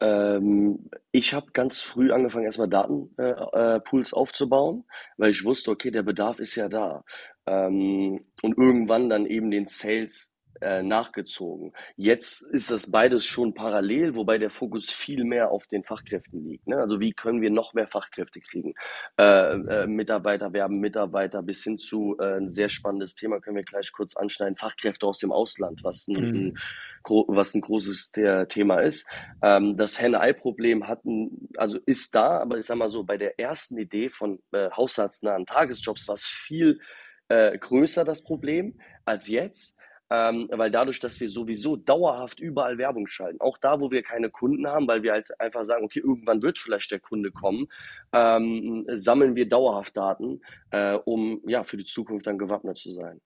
Ähm, 0.00 0.90
ich 1.12 1.34
habe 1.34 1.52
ganz 1.52 1.80
früh 1.80 2.12
angefangen, 2.12 2.44
erstmal 2.44 2.68
Datenpools 2.68 4.12
äh, 4.12 4.16
äh, 4.16 4.18
aufzubauen, 4.18 4.84
weil 5.16 5.30
ich 5.30 5.44
wusste, 5.44 5.70
okay, 5.70 5.90
der 5.90 6.02
Bedarf 6.02 6.40
ist 6.40 6.56
ja 6.56 6.68
da. 6.68 7.04
Ähm, 7.46 8.24
und 8.42 8.58
irgendwann 8.58 9.08
dann 9.08 9.26
eben 9.26 9.50
den 9.50 9.66
Sales 9.66 10.33
äh, 10.60 10.82
nachgezogen. 10.82 11.72
Jetzt 11.96 12.42
ist 12.42 12.70
das 12.70 12.90
beides 12.90 13.24
schon 13.26 13.54
parallel, 13.54 14.16
wobei 14.16 14.38
der 14.38 14.50
Fokus 14.50 14.90
viel 14.90 15.24
mehr 15.24 15.50
auf 15.50 15.66
den 15.66 15.84
Fachkräften 15.84 16.44
liegt. 16.44 16.66
Ne? 16.66 16.76
Also 16.78 17.00
wie 17.00 17.12
können 17.12 17.40
wir 17.42 17.50
noch 17.50 17.74
mehr 17.74 17.86
Fachkräfte 17.86 18.40
kriegen? 18.40 18.74
Äh, 19.18 19.54
äh, 19.54 19.86
Mitarbeiter 19.86 20.52
werben 20.52 20.78
Mitarbeiter 20.80 21.42
bis 21.42 21.62
hin 21.64 21.78
zu 21.78 22.16
äh, 22.20 22.36
ein 22.38 22.48
sehr 22.48 22.68
spannendes 22.68 23.14
Thema, 23.14 23.40
können 23.40 23.56
wir 23.56 23.64
gleich 23.64 23.92
kurz 23.92 24.16
anschneiden, 24.16 24.56
Fachkräfte 24.56 25.06
aus 25.06 25.18
dem 25.18 25.32
Ausland, 25.32 25.82
was 25.84 26.08
ein, 26.08 26.16
ein, 26.16 26.44
Mhm. 26.44 26.56
gro- 27.02 27.26
was 27.28 27.54
ein 27.54 27.60
großes 27.60 28.12
The 28.14 28.44
Thema 28.48 28.80
ist. 28.80 29.06
Ähm, 29.42 29.76
das 29.76 30.00
Henne-Ei-Problem 30.00 30.86
hatten, 30.88 31.48
also 31.56 31.78
ist 31.86 32.14
da, 32.14 32.38
aber 32.38 32.58
ich 32.58 32.66
sag 32.66 32.76
mal 32.76 32.88
so, 32.88 33.04
bei 33.04 33.16
der 33.16 33.38
ersten 33.38 33.76
Idee 33.78 34.08
von 34.08 34.40
äh, 34.52 34.70
haushaltsnahen 34.70 35.46
Tagesjobs 35.46 36.08
war 36.08 36.14
es 36.14 36.24
viel 36.26 36.80
äh, 37.28 37.56
größer 37.58 38.04
das 38.04 38.22
Problem 38.22 38.78
als 39.04 39.28
jetzt. 39.28 39.78
Ähm, 40.10 40.48
weil 40.50 40.70
dadurch, 40.70 41.00
dass 41.00 41.18
wir 41.18 41.28
sowieso 41.28 41.76
dauerhaft 41.76 42.38
überall 42.38 42.76
Werbung 42.76 43.06
schalten, 43.06 43.40
auch 43.40 43.56
da, 43.56 43.80
wo 43.80 43.90
wir 43.90 44.02
keine 44.02 44.30
Kunden 44.30 44.66
haben, 44.66 44.86
weil 44.86 45.02
wir 45.02 45.12
halt 45.12 45.40
einfach 45.40 45.64
sagen, 45.64 45.84
okay, 45.84 46.00
irgendwann 46.00 46.42
wird 46.42 46.58
vielleicht 46.58 46.90
der 46.90 47.00
Kunde 47.00 47.32
kommen, 47.32 47.68
ähm, 48.12 48.84
sammeln 48.92 49.34
wir 49.34 49.48
dauerhaft 49.48 49.96
Daten, 49.96 50.42
äh, 50.70 50.92
um 50.92 51.40
ja 51.46 51.64
für 51.64 51.78
die 51.78 51.86
Zukunft 51.86 52.26
dann 52.26 52.38
gewappnet 52.38 52.76
zu 52.76 52.92
sein. 52.92 53.20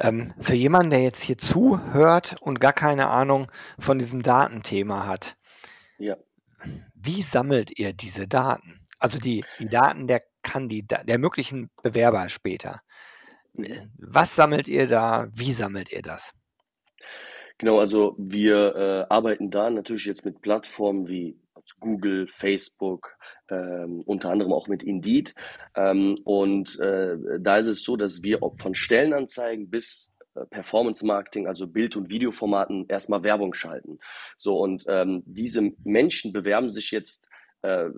Ähm, 0.00 0.32
für 0.40 0.54
jemanden, 0.54 0.90
der 0.90 1.02
jetzt 1.02 1.22
hier 1.22 1.38
zuhört 1.38 2.36
und 2.40 2.60
gar 2.60 2.72
keine 2.72 3.08
Ahnung 3.08 3.50
von 3.78 3.98
diesem 3.98 4.22
Datenthema 4.22 5.06
hat. 5.06 5.36
Ja. 5.98 6.16
Wie 6.94 7.22
sammelt 7.22 7.78
ihr 7.78 7.92
diese 7.92 8.26
Daten? 8.26 8.80
Also 8.98 9.18
die, 9.18 9.44
die 9.58 9.68
Daten 9.68 10.06
der 10.06 10.22
Kandidat, 10.42 11.08
der 11.08 11.18
möglichen 11.18 11.70
Bewerber 11.82 12.28
später. 12.28 12.80
Mhm. 13.54 13.90
Was 13.98 14.34
sammelt 14.34 14.68
ihr 14.68 14.86
da? 14.86 15.28
Wie 15.32 15.52
sammelt 15.52 15.92
ihr 15.92 16.02
das? 16.02 16.32
Genau, 17.58 17.78
also 17.78 18.16
wir 18.18 18.74
äh, 18.74 19.12
arbeiten 19.12 19.50
da 19.50 19.70
natürlich 19.70 20.06
jetzt 20.06 20.24
mit 20.24 20.40
Plattformen 20.42 21.08
wie 21.08 21.38
Google, 21.80 22.26
Facebook, 22.28 23.16
ähm, 23.48 24.02
unter 24.06 24.30
anderem 24.30 24.52
auch 24.52 24.68
mit 24.68 24.82
Indeed. 24.82 25.34
Ähm, 25.76 26.18
und 26.24 26.78
äh, 26.80 27.16
da 27.40 27.58
ist 27.58 27.68
es 27.68 27.82
so, 27.82 27.96
dass 27.96 28.22
wir 28.22 28.40
von 28.56 28.74
Stellenanzeigen 28.74 29.70
bis 29.70 30.12
äh, 30.34 30.44
Performance 30.46 31.06
Marketing, 31.06 31.46
also 31.46 31.66
Bild- 31.66 31.96
und 31.96 32.10
Videoformaten, 32.10 32.86
erstmal 32.88 33.22
Werbung 33.22 33.54
schalten. 33.54 33.98
So, 34.36 34.58
und 34.58 34.84
ähm, 34.88 35.22
diese 35.26 35.72
Menschen 35.84 36.32
bewerben 36.32 36.70
sich 36.70 36.90
jetzt 36.90 37.28
äh, 37.64 37.90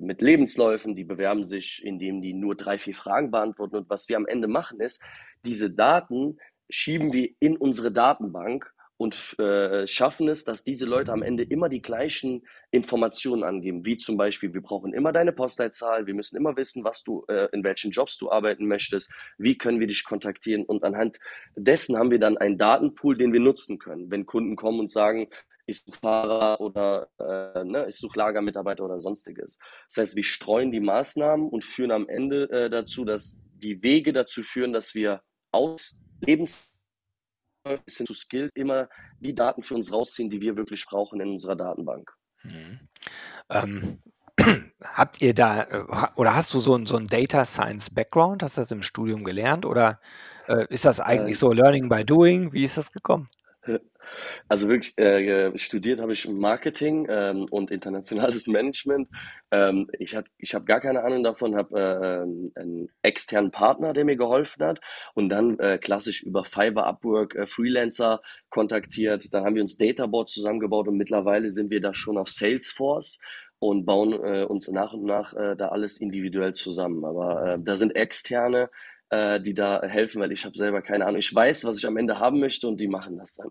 mit 0.00 0.20
Lebensläufen, 0.20 0.94
die 0.94 1.04
bewerben 1.04 1.44
sich, 1.44 1.82
indem 1.82 2.20
die 2.20 2.34
nur 2.34 2.54
drei, 2.56 2.76
vier 2.76 2.94
Fragen 2.94 3.30
beantworten. 3.30 3.76
Und 3.76 3.88
was 3.88 4.06
wir 4.10 4.18
am 4.18 4.26
Ende 4.26 4.48
machen, 4.48 4.80
ist, 4.80 5.02
diese 5.46 5.70
Daten 5.70 6.38
schieben 6.68 7.12
wir 7.14 7.30
in 7.40 7.56
unsere 7.56 7.90
Datenbank 7.90 8.74
und 8.96 9.38
äh, 9.38 9.86
schaffen 9.86 10.28
es, 10.28 10.44
dass 10.44 10.62
diese 10.62 10.84
Leute 10.84 11.12
am 11.12 11.22
Ende 11.22 11.42
immer 11.42 11.70
die 11.70 11.80
gleichen 11.80 12.42
Informationen 12.70 13.42
angeben, 13.42 13.86
wie 13.86 13.96
zum 13.96 14.16
Beispiel, 14.16 14.52
wir 14.52 14.60
brauchen 14.60 14.92
immer 14.92 15.10
deine 15.10 15.32
Postleitzahl, 15.32 16.06
wir 16.06 16.14
müssen 16.14 16.36
immer 16.36 16.56
wissen, 16.56 16.84
was 16.84 17.02
du, 17.02 17.24
äh, 17.28 17.48
in 17.52 17.64
welchen 17.64 17.90
Jobs 17.92 18.18
du 18.18 18.30
arbeiten 18.30 18.66
möchtest, 18.66 19.10
wie 19.38 19.56
können 19.56 19.80
wir 19.80 19.86
dich 19.86 20.04
kontaktieren 20.04 20.64
und 20.64 20.84
anhand 20.84 21.18
dessen 21.56 21.96
haben 21.96 22.10
wir 22.10 22.20
dann 22.20 22.36
einen 22.36 22.58
Datenpool, 22.58 23.16
den 23.16 23.32
wir 23.32 23.40
nutzen 23.40 23.78
können. 23.78 24.10
Wenn 24.10 24.26
Kunden 24.26 24.54
kommen 24.54 24.80
und 24.80 24.92
sagen, 24.92 25.28
ich 25.66 25.82
suche 25.82 25.98
Fahrer 25.98 26.60
oder 26.60 27.08
äh, 27.18 27.64
ne, 27.64 27.86
ich 27.88 27.96
suche 27.96 28.18
Lagermitarbeiter 28.18 28.84
oder 28.84 29.00
sonstiges. 29.00 29.58
Das 29.88 29.98
heißt, 29.98 30.16
wir 30.16 30.24
streuen 30.24 30.72
die 30.72 30.80
Maßnahmen 30.80 31.48
und 31.48 31.64
führen 31.64 31.90
am 31.90 32.08
Ende 32.08 32.50
äh, 32.50 32.70
dazu, 32.70 33.04
dass 33.04 33.38
die 33.54 33.82
Wege 33.82 34.12
dazu 34.12 34.42
führen, 34.42 34.72
dass 34.72 34.94
wir 34.94 35.22
aus 35.52 35.98
Lebens 36.20 36.70
bis 37.84 37.96
hin 37.96 38.06
zu 38.06 38.14
Skills 38.14 38.52
immer 38.54 38.88
die 39.20 39.34
Daten 39.34 39.62
für 39.62 39.74
uns 39.74 39.92
rausziehen, 39.92 40.28
die 40.28 40.40
wir 40.40 40.56
wirklich 40.56 40.84
brauchen 40.84 41.20
in 41.20 41.30
unserer 41.30 41.56
Datenbank. 41.56 42.12
Mhm. 42.42 42.80
Ähm, 43.48 44.02
habt 44.82 45.22
ihr 45.22 45.32
da 45.32 45.62
äh, 45.62 45.84
oder 46.16 46.34
hast 46.34 46.52
du 46.52 46.58
so 46.58 46.76
ein, 46.76 46.86
so 46.86 46.96
ein 46.96 47.06
Data 47.06 47.44
Science 47.44 47.90
Background? 47.90 48.42
Hast 48.42 48.56
du 48.56 48.60
das 48.60 48.70
im 48.70 48.82
Studium 48.82 49.24
gelernt 49.24 49.64
oder 49.64 50.00
äh, 50.46 50.66
ist 50.68 50.84
das 50.84 51.00
eigentlich 51.00 51.36
äh, 51.36 51.40
so 51.40 51.52
Learning 51.52 51.88
by 51.88 52.04
Doing? 52.04 52.52
Wie 52.52 52.64
ist 52.64 52.76
das 52.76 52.92
gekommen? 52.92 53.28
Also 54.48 54.68
wirklich, 54.68 54.96
äh, 54.98 55.56
studiert 55.56 56.00
habe 56.00 56.12
ich 56.12 56.28
Marketing 56.28 57.06
ähm, 57.08 57.46
und 57.50 57.70
internationales 57.70 58.46
Management. 58.46 59.08
Ähm, 59.50 59.88
ich 59.98 60.14
hat, 60.14 60.26
ich 60.38 60.54
habe 60.54 60.64
gar 60.66 60.80
keine 60.80 61.02
Ahnung 61.04 61.22
davon, 61.22 61.56
habe 61.56 61.78
äh, 62.56 62.60
einen 62.60 62.88
externen 63.02 63.50
Partner, 63.50 63.92
der 63.92 64.04
mir 64.04 64.16
geholfen 64.16 64.62
hat 64.64 64.80
und 65.14 65.28
dann 65.30 65.58
äh, 65.58 65.78
klassisch 65.78 66.22
über 66.22 66.44
Fiverr, 66.44 66.86
Upwork, 66.86 67.34
äh, 67.34 67.46
Freelancer 67.46 68.20
kontaktiert. 68.50 69.32
Dann 69.32 69.44
haben 69.44 69.54
wir 69.54 69.62
uns 69.62 69.76
Databoard 69.76 70.28
zusammengebaut 70.28 70.88
und 70.88 70.96
mittlerweile 70.96 71.50
sind 71.50 71.70
wir 71.70 71.80
da 71.80 71.94
schon 71.94 72.18
auf 72.18 72.28
Salesforce 72.28 73.18
und 73.58 73.86
bauen 73.86 74.12
äh, 74.12 74.44
uns 74.44 74.68
nach 74.68 74.92
und 74.92 75.04
nach 75.04 75.32
äh, 75.34 75.56
da 75.56 75.68
alles 75.68 76.00
individuell 76.00 76.52
zusammen. 76.52 77.04
Aber 77.04 77.56
da 77.58 77.76
sind 77.76 77.96
externe 77.96 78.68
äh, 79.14 79.40
die 79.40 79.54
da 79.54 79.82
helfen, 79.82 80.20
weil 80.20 80.32
ich 80.32 80.44
habe 80.44 80.56
selber 80.56 80.82
keine 80.82 81.06
Ahnung. 81.06 81.18
Ich 81.18 81.32
weiß, 81.32 81.64
was 81.64 81.78
ich 81.78 81.86
am 81.86 81.96
Ende 81.96 82.18
haben 82.18 82.40
möchte 82.40 82.66
und 82.66 82.78
die 82.78 82.88
machen 82.88 83.16
das 83.16 83.36
dann. 83.36 83.48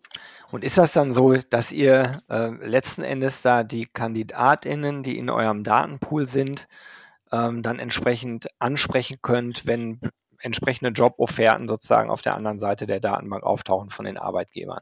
Und 0.51 0.63
ist 0.63 0.77
das 0.77 0.93
dann 0.93 1.13
so, 1.13 1.35
dass 1.35 1.71
ihr 1.71 2.11
äh, 2.29 2.49
letzten 2.65 3.03
Endes 3.03 3.41
da 3.41 3.63
die 3.63 3.85
KandidatInnen, 3.85 5.03
die 5.03 5.17
in 5.17 5.29
eurem 5.29 5.63
Datenpool 5.63 6.27
sind, 6.27 6.67
ähm, 7.31 7.61
dann 7.61 7.79
entsprechend 7.79 8.47
ansprechen 8.59 9.17
könnt, 9.21 9.65
wenn 9.65 9.99
entsprechende 10.39 10.91
Jobofferten 10.91 11.67
sozusagen 11.67 12.09
auf 12.09 12.21
der 12.21 12.35
anderen 12.35 12.59
Seite 12.59 12.85
der 12.85 12.99
Datenbank 12.99 13.43
auftauchen 13.43 13.89
von 13.89 14.05
den 14.05 14.17
Arbeitgebern? 14.17 14.81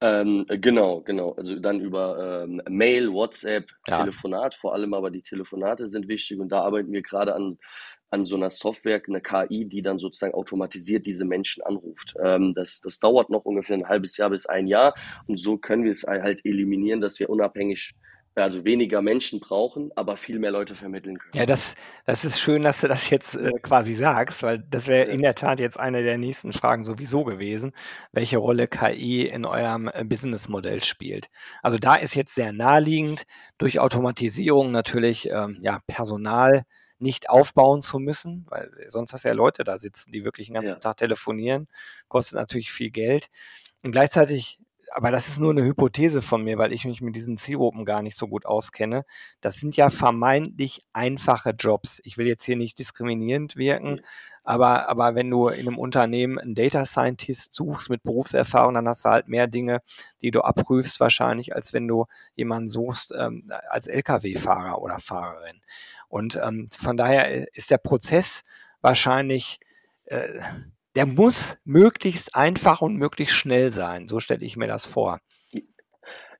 Ähm, 0.00 0.44
genau, 0.48 1.00
genau. 1.00 1.32
Also 1.32 1.56
dann 1.58 1.80
über 1.80 2.44
ähm, 2.44 2.62
Mail, 2.68 3.12
WhatsApp, 3.12 3.68
Ja. 3.88 3.98
Telefonat, 3.98 4.54
vor 4.54 4.72
allem 4.74 4.94
aber 4.94 5.10
die 5.10 5.22
Telefonate 5.22 5.88
sind 5.88 6.06
wichtig 6.06 6.38
und 6.38 6.50
da 6.50 6.60
arbeiten 6.62 6.92
wir 6.92 7.02
gerade 7.02 7.34
an, 7.34 7.58
an 8.10 8.24
so 8.24 8.36
einer 8.36 8.50
Software, 8.50 9.02
eine 9.08 9.20
KI, 9.20 9.64
die 9.66 9.82
dann 9.82 9.98
sozusagen 9.98 10.34
automatisiert 10.34 11.04
diese 11.04 11.24
Menschen 11.24 11.64
anruft. 11.64 12.14
Ähm, 12.22 12.54
das, 12.54 12.80
das 12.80 13.00
dauert 13.00 13.28
noch 13.30 13.44
ungefähr 13.44 13.76
ein 13.76 13.88
halbes 13.88 14.16
Jahr 14.16 14.30
bis 14.30 14.46
ein 14.46 14.68
Jahr 14.68 14.94
und 15.26 15.38
so 15.40 15.58
können 15.58 15.82
wir 15.82 15.90
es 15.90 16.04
halt 16.04 16.44
eliminieren, 16.44 17.00
dass 17.00 17.18
wir 17.18 17.28
unabhängig 17.28 17.94
also 18.44 18.64
weniger 18.64 19.02
Menschen 19.02 19.40
brauchen, 19.40 19.90
aber 19.96 20.16
viel 20.16 20.38
mehr 20.38 20.50
Leute 20.50 20.74
vermitteln 20.74 21.18
können. 21.18 21.32
Ja, 21.34 21.46
das, 21.46 21.74
das 22.06 22.24
ist 22.24 22.40
schön, 22.40 22.62
dass 22.62 22.80
du 22.80 22.88
das 22.88 23.10
jetzt 23.10 23.34
äh, 23.34 23.52
quasi 23.62 23.94
sagst, 23.94 24.42
weil 24.42 24.58
das 24.70 24.86
wäre 24.86 25.06
Ja. 25.08 25.12
in 25.12 25.22
der 25.22 25.34
Tat 25.34 25.60
jetzt 25.60 25.78
eine 25.78 26.02
der 26.02 26.18
nächsten 26.18 26.52
Fragen 26.52 26.84
sowieso 26.84 27.24
gewesen, 27.24 27.72
welche 28.12 28.38
Rolle 28.38 28.68
KI 28.68 29.26
in 29.26 29.44
eurem 29.44 29.88
äh, 29.92 30.04
Businessmodell 30.04 30.82
spielt. 30.82 31.28
Also 31.62 31.78
da 31.78 31.94
ist 31.96 32.14
jetzt 32.14 32.34
sehr 32.34 32.52
naheliegend, 32.52 33.24
durch 33.58 33.78
Automatisierung 33.80 34.70
natürlich 34.72 35.28
ähm, 35.30 35.58
ja, 35.60 35.80
Personal 35.86 36.64
nicht 37.00 37.30
aufbauen 37.30 37.80
zu 37.80 37.98
müssen, 38.00 38.44
weil 38.48 38.70
sonst 38.88 39.12
hast 39.12 39.24
du 39.24 39.28
ja 39.28 39.34
Leute 39.34 39.62
da 39.62 39.78
sitzen, 39.78 40.10
die 40.10 40.24
wirklich 40.24 40.48
den 40.48 40.54
ganzen 40.54 40.72
Ja. 40.72 40.78
Tag 40.80 40.96
telefonieren, 40.96 41.68
kostet 42.08 42.34
natürlich 42.38 42.72
viel 42.72 42.90
Geld. 42.90 43.28
Und 43.84 43.92
gleichzeitig 43.92 44.58
aber 44.98 45.12
das 45.12 45.28
ist 45.28 45.38
nur 45.38 45.52
eine 45.52 45.62
Hypothese 45.62 46.20
von 46.20 46.42
mir, 46.42 46.58
weil 46.58 46.72
ich 46.72 46.84
mich 46.84 47.00
mit 47.00 47.14
diesen 47.14 47.36
Zielgruppen 47.36 47.84
gar 47.84 48.02
nicht 48.02 48.16
so 48.16 48.26
gut 48.26 48.44
auskenne. 48.44 49.04
Das 49.40 49.54
sind 49.54 49.76
ja 49.76 49.90
vermeintlich 49.90 50.88
einfache 50.92 51.50
Jobs. 51.50 52.00
Ich 52.02 52.18
will 52.18 52.26
jetzt 52.26 52.42
hier 52.42 52.56
nicht 52.56 52.80
diskriminierend 52.80 53.54
wirken, 53.54 54.00
aber, 54.42 54.88
aber 54.88 55.14
wenn 55.14 55.30
du 55.30 55.46
in 55.46 55.68
einem 55.68 55.78
Unternehmen 55.78 56.40
einen 56.40 56.56
Data 56.56 56.84
Scientist 56.84 57.52
suchst 57.52 57.90
mit 57.90 58.02
Berufserfahrung, 58.02 58.74
dann 58.74 58.88
hast 58.88 59.04
du 59.04 59.10
halt 59.10 59.28
mehr 59.28 59.46
Dinge, 59.46 59.82
die 60.20 60.32
du 60.32 60.40
abprüfst 60.40 60.98
wahrscheinlich, 60.98 61.54
als 61.54 61.72
wenn 61.72 61.86
du 61.86 62.06
jemanden 62.34 62.68
suchst 62.68 63.14
ähm, 63.16 63.52
als 63.68 63.86
Lkw-Fahrer 63.86 64.82
oder 64.82 64.98
Fahrerin. 64.98 65.60
Und 66.08 66.40
ähm, 66.42 66.70
von 66.72 66.96
daher 66.96 67.46
ist 67.54 67.70
der 67.70 67.78
Prozess 67.78 68.42
wahrscheinlich 68.80 69.60
äh, 70.06 70.40
der 70.98 71.06
muss 71.06 71.56
möglichst 71.64 72.34
einfach 72.34 72.82
und 72.82 72.96
möglichst 72.96 73.36
schnell 73.36 73.70
sein. 73.70 74.08
So 74.08 74.18
stelle 74.18 74.44
ich 74.44 74.56
mir 74.56 74.66
das 74.66 74.84
vor. 74.84 75.20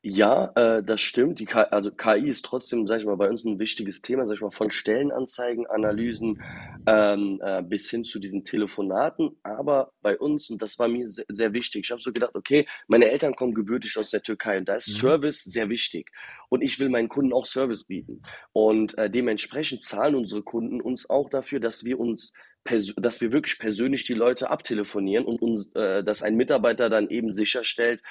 Ja, 0.02 0.52
äh, 0.56 0.82
das 0.82 1.00
stimmt. 1.00 1.38
Die 1.38 1.44
K 1.44 1.62
also 1.62 1.92
KI 1.92 2.28
ist 2.28 2.44
trotzdem, 2.44 2.88
sage 2.88 3.02
ich 3.02 3.06
mal, 3.06 3.16
bei 3.16 3.28
uns 3.28 3.44
ein 3.44 3.60
wichtiges 3.60 4.02
Thema, 4.02 4.26
sage 4.26 4.36
ich 4.36 4.42
mal, 4.42 4.50
von 4.50 4.70
Stellenanzeigen, 4.70 5.68
Analysen 5.68 6.42
ähm, 6.86 7.40
äh, 7.40 7.62
bis 7.62 7.88
hin 7.88 8.02
zu 8.02 8.18
diesen 8.18 8.42
Telefonaten. 8.42 9.38
Aber 9.44 9.92
bei 10.02 10.18
uns, 10.18 10.50
und 10.50 10.60
das 10.60 10.76
war 10.80 10.88
mir 10.88 11.06
sehr, 11.06 11.24
sehr 11.28 11.52
wichtig, 11.52 11.84
ich 11.84 11.90
habe 11.92 12.02
so 12.02 12.12
gedacht, 12.12 12.34
okay, 12.34 12.66
meine 12.88 13.10
Eltern 13.10 13.36
kommen 13.36 13.54
gebürtig 13.54 13.96
aus 13.96 14.10
der 14.10 14.22
Türkei 14.22 14.58
und 14.58 14.68
da 14.68 14.74
ist 14.74 14.88
Mhm. 14.88 14.92
Service 14.94 15.44
sehr 15.44 15.68
wichtig. 15.68 16.10
Und 16.48 16.62
ich 16.62 16.80
will 16.80 16.88
meinen 16.88 17.08
Kunden 17.08 17.32
auch 17.32 17.46
Service 17.46 17.84
bieten. 17.84 18.22
Und 18.52 18.98
äh, 18.98 19.08
dementsprechend 19.08 19.84
zahlen 19.84 20.16
unsere 20.16 20.42
Kunden 20.42 20.80
uns 20.80 21.08
auch 21.08 21.30
dafür, 21.30 21.60
dass 21.60 21.84
wir 21.84 22.00
uns 22.00 22.32
dass 22.64 23.20
wir 23.20 23.32
wirklich 23.32 23.58
persönlich 23.58 24.04
die 24.04 24.14
Leute 24.14 24.50
abtelefonieren 24.50 25.24
und 25.24 25.40
uns, 25.40 25.74
äh, 25.74 26.04
dass 26.04 26.22
ein 26.22 26.36
Mitarbeiter 26.36 26.90
dann 26.90 27.08
eben 27.08 27.32
sicherstellt, 27.32 28.02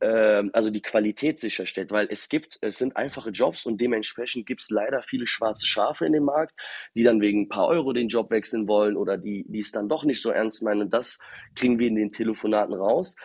ähm, 0.00 0.50
also 0.52 0.70
die 0.70 0.82
Qualität 0.82 1.38
sicherstellt, 1.38 1.90
weil 1.90 2.08
es 2.10 2.28
gibt, 2.28 2.58
es 2.60 2.78
sind 2.78 2.96
einfache 2.96 3.30
Jobs 3.30 3.64
und 3.64 3.80
dementsprechend 3.80 4.46
gibt 4.46 4.62
es 4.62 4.70
leider 4.70 5.02
viele 5.02 5.26
schwarze 5.26 5.66
Schafe 5.66 6.04
in 6.06 6.12
dem 6.12 6.24
Markt, 6.24 6.54
die 6.94 7.04
dann 7.04 7.20
wegen 7.20 7.42
ein 7.42 7.48
paar 7.48 7.68
Euro 7.68 7.92
den 7.92 8.08
Job 8.08 8.30
wechseln 8.30 8.68
wollen 8.68 8.96
oder 8.96 9.16
die, 9.16 9.44
die 9.48 9.60
es 9.60 9.72
dann 9.72 9.88
doch 9.88 10.04
nicht 10.04 10.20
so 10.20 10.30
ernst 10.30 10.62
meinen. 10.62 10.82
Und 10.82 10.92
das 10.92 11.18
kriegen 11.54 11.78
wir 11.78 11.88
in 11.88 11.94
den 11.94 12.12
Telefonaten 12.12 12.74
raus. 12.74 13.16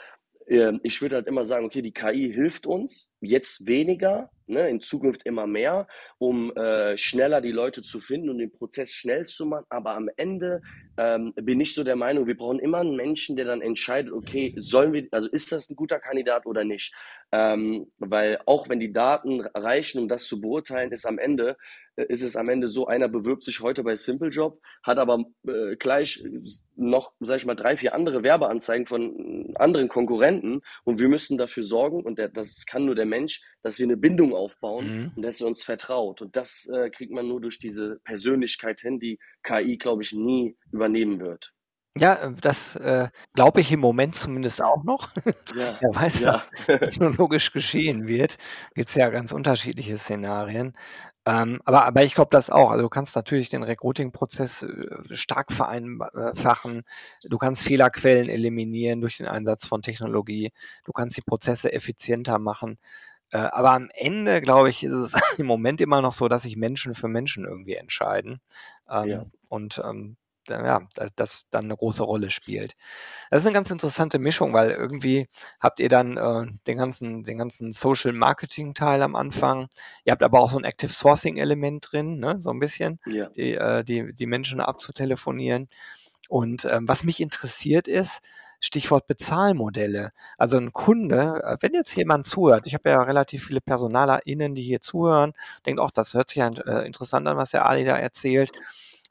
Ähm, 0.47 0.79
ich 0.83 1.01
würde 1.01 1.17
halt 1.17 1.27
immer 1.27 1.43
sagen, 1.43 1.65
okay, 1.65 1.81
die 1.81 1.93
KI 1.93 2.31
hilft 2.31 2.65
uns, 2.65 3.11
jetzt 3.19 3.67
weniger, 3.67 4.29
ne, 4.49 4.69
in 4.69 4.81
Zukunft 4.81 5.23
immer 5.25 5.47
mehr, 5.47 5.87
um 6.17 6.55
äh, 6.55 6.97
schneller 6.97 7.41
die 7.41 7.51
Leute 7.51 7.81
zu 7.81 7.99
finden 7.99 8.29
und 8.29 8.39
den 8.39 8.51
Prozess 8.51 8.91
schnell 8.91 9.25
zu 9.25 9.45
machen. 9.45 9.65
Aber 9.69 9.95
am 9.95 10.09
Ende 10.17 10.61
ähm, 10.97 11.33
bin 11.35 11.61
ich 11.61 11.73
so 11.73 11.83
der 11.83 11.95
Meinung, 11.95 12.27
wir 12.27 12.37
brauchen 12.37 12.59
immer 12.59 12.79
einen 12.79 12.95
Menschen, 12.95 13.35
der 13.35 13.45
dann 13.45 13.61
entscheidet, 13.61 14.11
okay, 14.11 14.53
sollen 14.57 14.93
wir, 14.93 15.07
also 15.11 15.27
ist 15.27 15.51
das 15.51 15.69
ein 15.69 15.75
guter 15.75 15.99
Kandidat 15.99 16.45
oder 16.45 16.63
nicht? 16.63 16.93
Ähm, 17.31 17.91
weil 17.99 18.39
auch 18.45 18.69
wenn 18.69 18.79
die 18.79 18.91
Daten 18.91 19.41
reichen, 19.41 20.01
um 20.01 20.07
das 20.07 20.25
zu 20.25 20.41
beurteilen, 20.41 20.91
ist 20.91 21.05
am 21.05 21.19
Ende 21.19 21.57
ist 22.03 22.21
es 22.21 22.35
am 22.35 22.49
Ende 22.49 22.67
so, 22.67 22.87
einer 22.87 23.07
bewirbt 23.07 23.43
sich 23.43 23.61
heute 23.61 23.83
bei 23.83 23.95
SimpleJob, 23.95 24.59
hat 24.83 24.97
aber 24.97 25.25
äh, 25.47 25.75
gleich 25.77 26.23
noch, 26.75 27.13
sag 27.19 27.37
ich 27.37 27.45
mal, 27.45 27.55
drei, 27.55 27.75
vier 27.77 27.93
andere 27.93 28.23
Werbeanzeigen 28.23 28.85
von 28.85 29.53
anderen 29.55 29.89
Konkurrenten 29.89 30.61
und 30.83 30.99
wir 30.99 31.09
müssen 31.09 31.37
dafür 31.37 31.63
sorgen, 31.63 32.03
und 32.03 32.17
der, 32.19 32.29
das 32.29 32.65
kann 32.65 32.85
nur 32.85 32.95
der 32.95 33.05
Mensch, 33.05 33.41
dass 33.61 33.77
wir 33.79 33.85
eine 33.85 33.97
Bindung 33.97 34.33
aufbauen 34.33 34.79
Mhm. 34.89 35.11
und 35.15 35.21
dass 35.23 35.41
er 35.41 35.47
uns 35.47 35.63
vertraut. 35.63 36.21
Und 36.21 36.35
das 36.35 36.65
äh, 36.73 36.89
kriegt 36.89 37.11
man 37.11 37.27
nur 37.27 37.41
durch 37.41 37.59
diese 37.59 37.99
Persönlichkeit 38.03 38.79
hin, 38.79 38.99
die 38.99 39.19
KI, 39.43 39.77
glaube 39.77 40.03
ich, 40.03 40.13
nie 40.13 40.55
übernehmen 40.71 41.19
wird. 41.19 41.53
Ja, 41.99 42.29
das, 42.41 42.75
äh, 42.75 43.09
glaube 43.33 43.61
ich 43.61 43.71
im 43.71 43.79
Moment 43.79 44.15
zumindest 44.15 44.61
auch 44.61 44.83
noch. 44.83 45.09
Ja, 45.55 45.77
Wer 45.81 45.95
weiß, 45.95 46.23
was 46.23 46.41
ja. 46.67 46.77
technologisch 46.77 47.51
geschehen 47.51 48.07
wird. 48.07 48.37
Gibt's 48.73 48.95
ja 48.95 49.09
ganz 49.09 49.31
unterschiedliche 49.31 49.97
Szenarien. 49.97 50.73
Ähm, 51.25 51.61
aber 51.65 51.85
aber 51.85 52.03
ich 52.03 52.15
glaube 52.15 52.29
das 52.31 52.49
auch. 52.49 52.71
Also, 52.71 52.83
du 52.83 52.89
kannst 52.89 53.15
natürlich 53.15 53.49
den 53.49 53.63
Recruiting-Prozess, 53.63 54.63
äh, 54.63 55.15
stark 55.15 55.51
vereinfachen. 55.51 56.83
Du 57.23 57.37
kannst 57.37 57.63
Fehlerquellen 57.63 58.29
eliminieren 58.29 59.01
durch 59.01 59.17
den 59.17 59.27
Einsatz 59.27 59.65
von 59.65 59.81
Technologie. 59.81 60.51
Du 60.85 60.91
kannst 60.91 61.17
die 61.17 61.21
Prozesse 61.21 61.73
effizienter 61.73 62.39
machen. 62.39 62.79
Äh, 63.31 63.37
aber 63.37 63.71
am 63.73 63.89
Ende, 63.93 64.41
glaube 64.41 64.69
ich, 64.69 64.83
ist 64.83 64.93
es 64.93 65.13
im 65.37 65.45
Moment 65.45 65.81
immer 65.81 66.01
noch 66.01 66.13
so, 66.13 66.27
dass 66.27 66.43
sich 66.43 66.55
Menschen 66.57 66.95
für 66.95 67.07
Menschen 67.07 67.45
irgendwie 67.45 67.75
entscheiden. 67.75 68.41
Ja. 68.87 69.03
Ähm, 69.03 69.31
und, 69.49 69.81
ähm, 69.83 70.17
ja, 70.49 70.81
das 71.15 71.45
dann 71.51 71.65
eine 71.65 71.75
große 71.77 72.03
Rolle 72.03 72.31
spielt. 72.31 72.75
Das 73.31 73.41
ist 73.41 73.47
eine 73.47 73.53
ganz 73.53 73.71
interessante 73.71 74.19
Mischung, 74.19 74.53
weil 74.53 74.71
irgendwie 74.71 75.27
habt 75.59 75.79
ihr 75.79 75.89
dann, 75.89 76.17
äh, 76.17 76.47
den 76.67 76.77
ganzen 76.77 77.23
den 77.23 77.37
ganzen 77.37 77.71
Social 77.71 78.13
Marketing 78.13 78.73
Teil 78.73 79.01
am 79.03 79.15
Anfang. 79.15 79.69
Ihr 80.05 80.11
habt 80.11 80.23
aber 80.23 80.39
auch 80.41 80.49
so 80.51 80.57
ein 80.57 80.63
Active 80.65 80.91
Sourcing 80.91 81.37
Element 81.37 81.89
drin, 81.91 82.19
ne, 82.19 82.37
so 82.39 82.51
ein 82.51 82.59
bisschen, 82.59 82.99
Ja. 83.05 83.29
die 83.35 83.55
äh, 83.55 83.83
die 83.83 84.13
die 84.13 84.25
Menschen 84.27 84.61
abzutelefonieren. 84.61 85.69
Und, 86.29 86.65
ähm, 86.65 86.87
was 86.87 87.03
mich 87.03 87.19
interessiert 87.21 87.87
ist, 87.87 88.21
Stichwort 88.61 89.07
Bezahlmodelle. 89.07 90.11
Also 90.37 90.57
ein 90.57 90.73
Kunde, 90.73 91.41
äh, 91.43 91.57
wenn 91.61 91.73
jetzt 91.73 91.95
jemand 91.95 92.27
zuhört, 92.27 92.67
ich 92.67 92.73
habe 92.73 92.89
ja 92.89 93.01
relativ 93.01 93.45
viele 93.47 93.61
PersonalerInnen, 93.61 94.53
die 94.55 94.63
hier 94.63 94.81
zuhören, 94.81 95.33
denkt: 95.65 95.79
auch, 95.81 95.91
das 95.91 96.13
hört 96.13 96.29
sich 96.29 96.37
ja 96.37 96.47
äh, 96.49 96.85
interessant 96.85 97.27
an, 97.27 97.37
was 97.37 97.51
der 97.51 97.65
Ali 97.67 97.85
da 97.85 97.97
erzählt.“ 97.97 98.51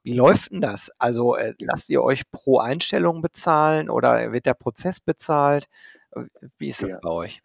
Wie 0.05 0.13
läuft 0.15 0.53
denn 0.53 0.61
das? 0.61 0.91
Also, 0.99 1.35
äh, 1.37 1.55
lasst 1.59 1.91
ihr 1.91 2.03
euch 2.03 2.31
pro 2.31 2.59
Einstellung 2.59 3.21
bezahlen 3.21 3.91
oder 3.91 4.33
wird 4.33 4.47
der 4.47 4.55
Prozess 4.55 5.01
bezahlt? 5.01 5.67
Äh, 6.13 6.23
wie 6.59 6.69
ist 6.69 6.83
das 6.83 6.89
Ja. 6.89 7.01
bei 7.01 7.11
euch? 7.11 7.41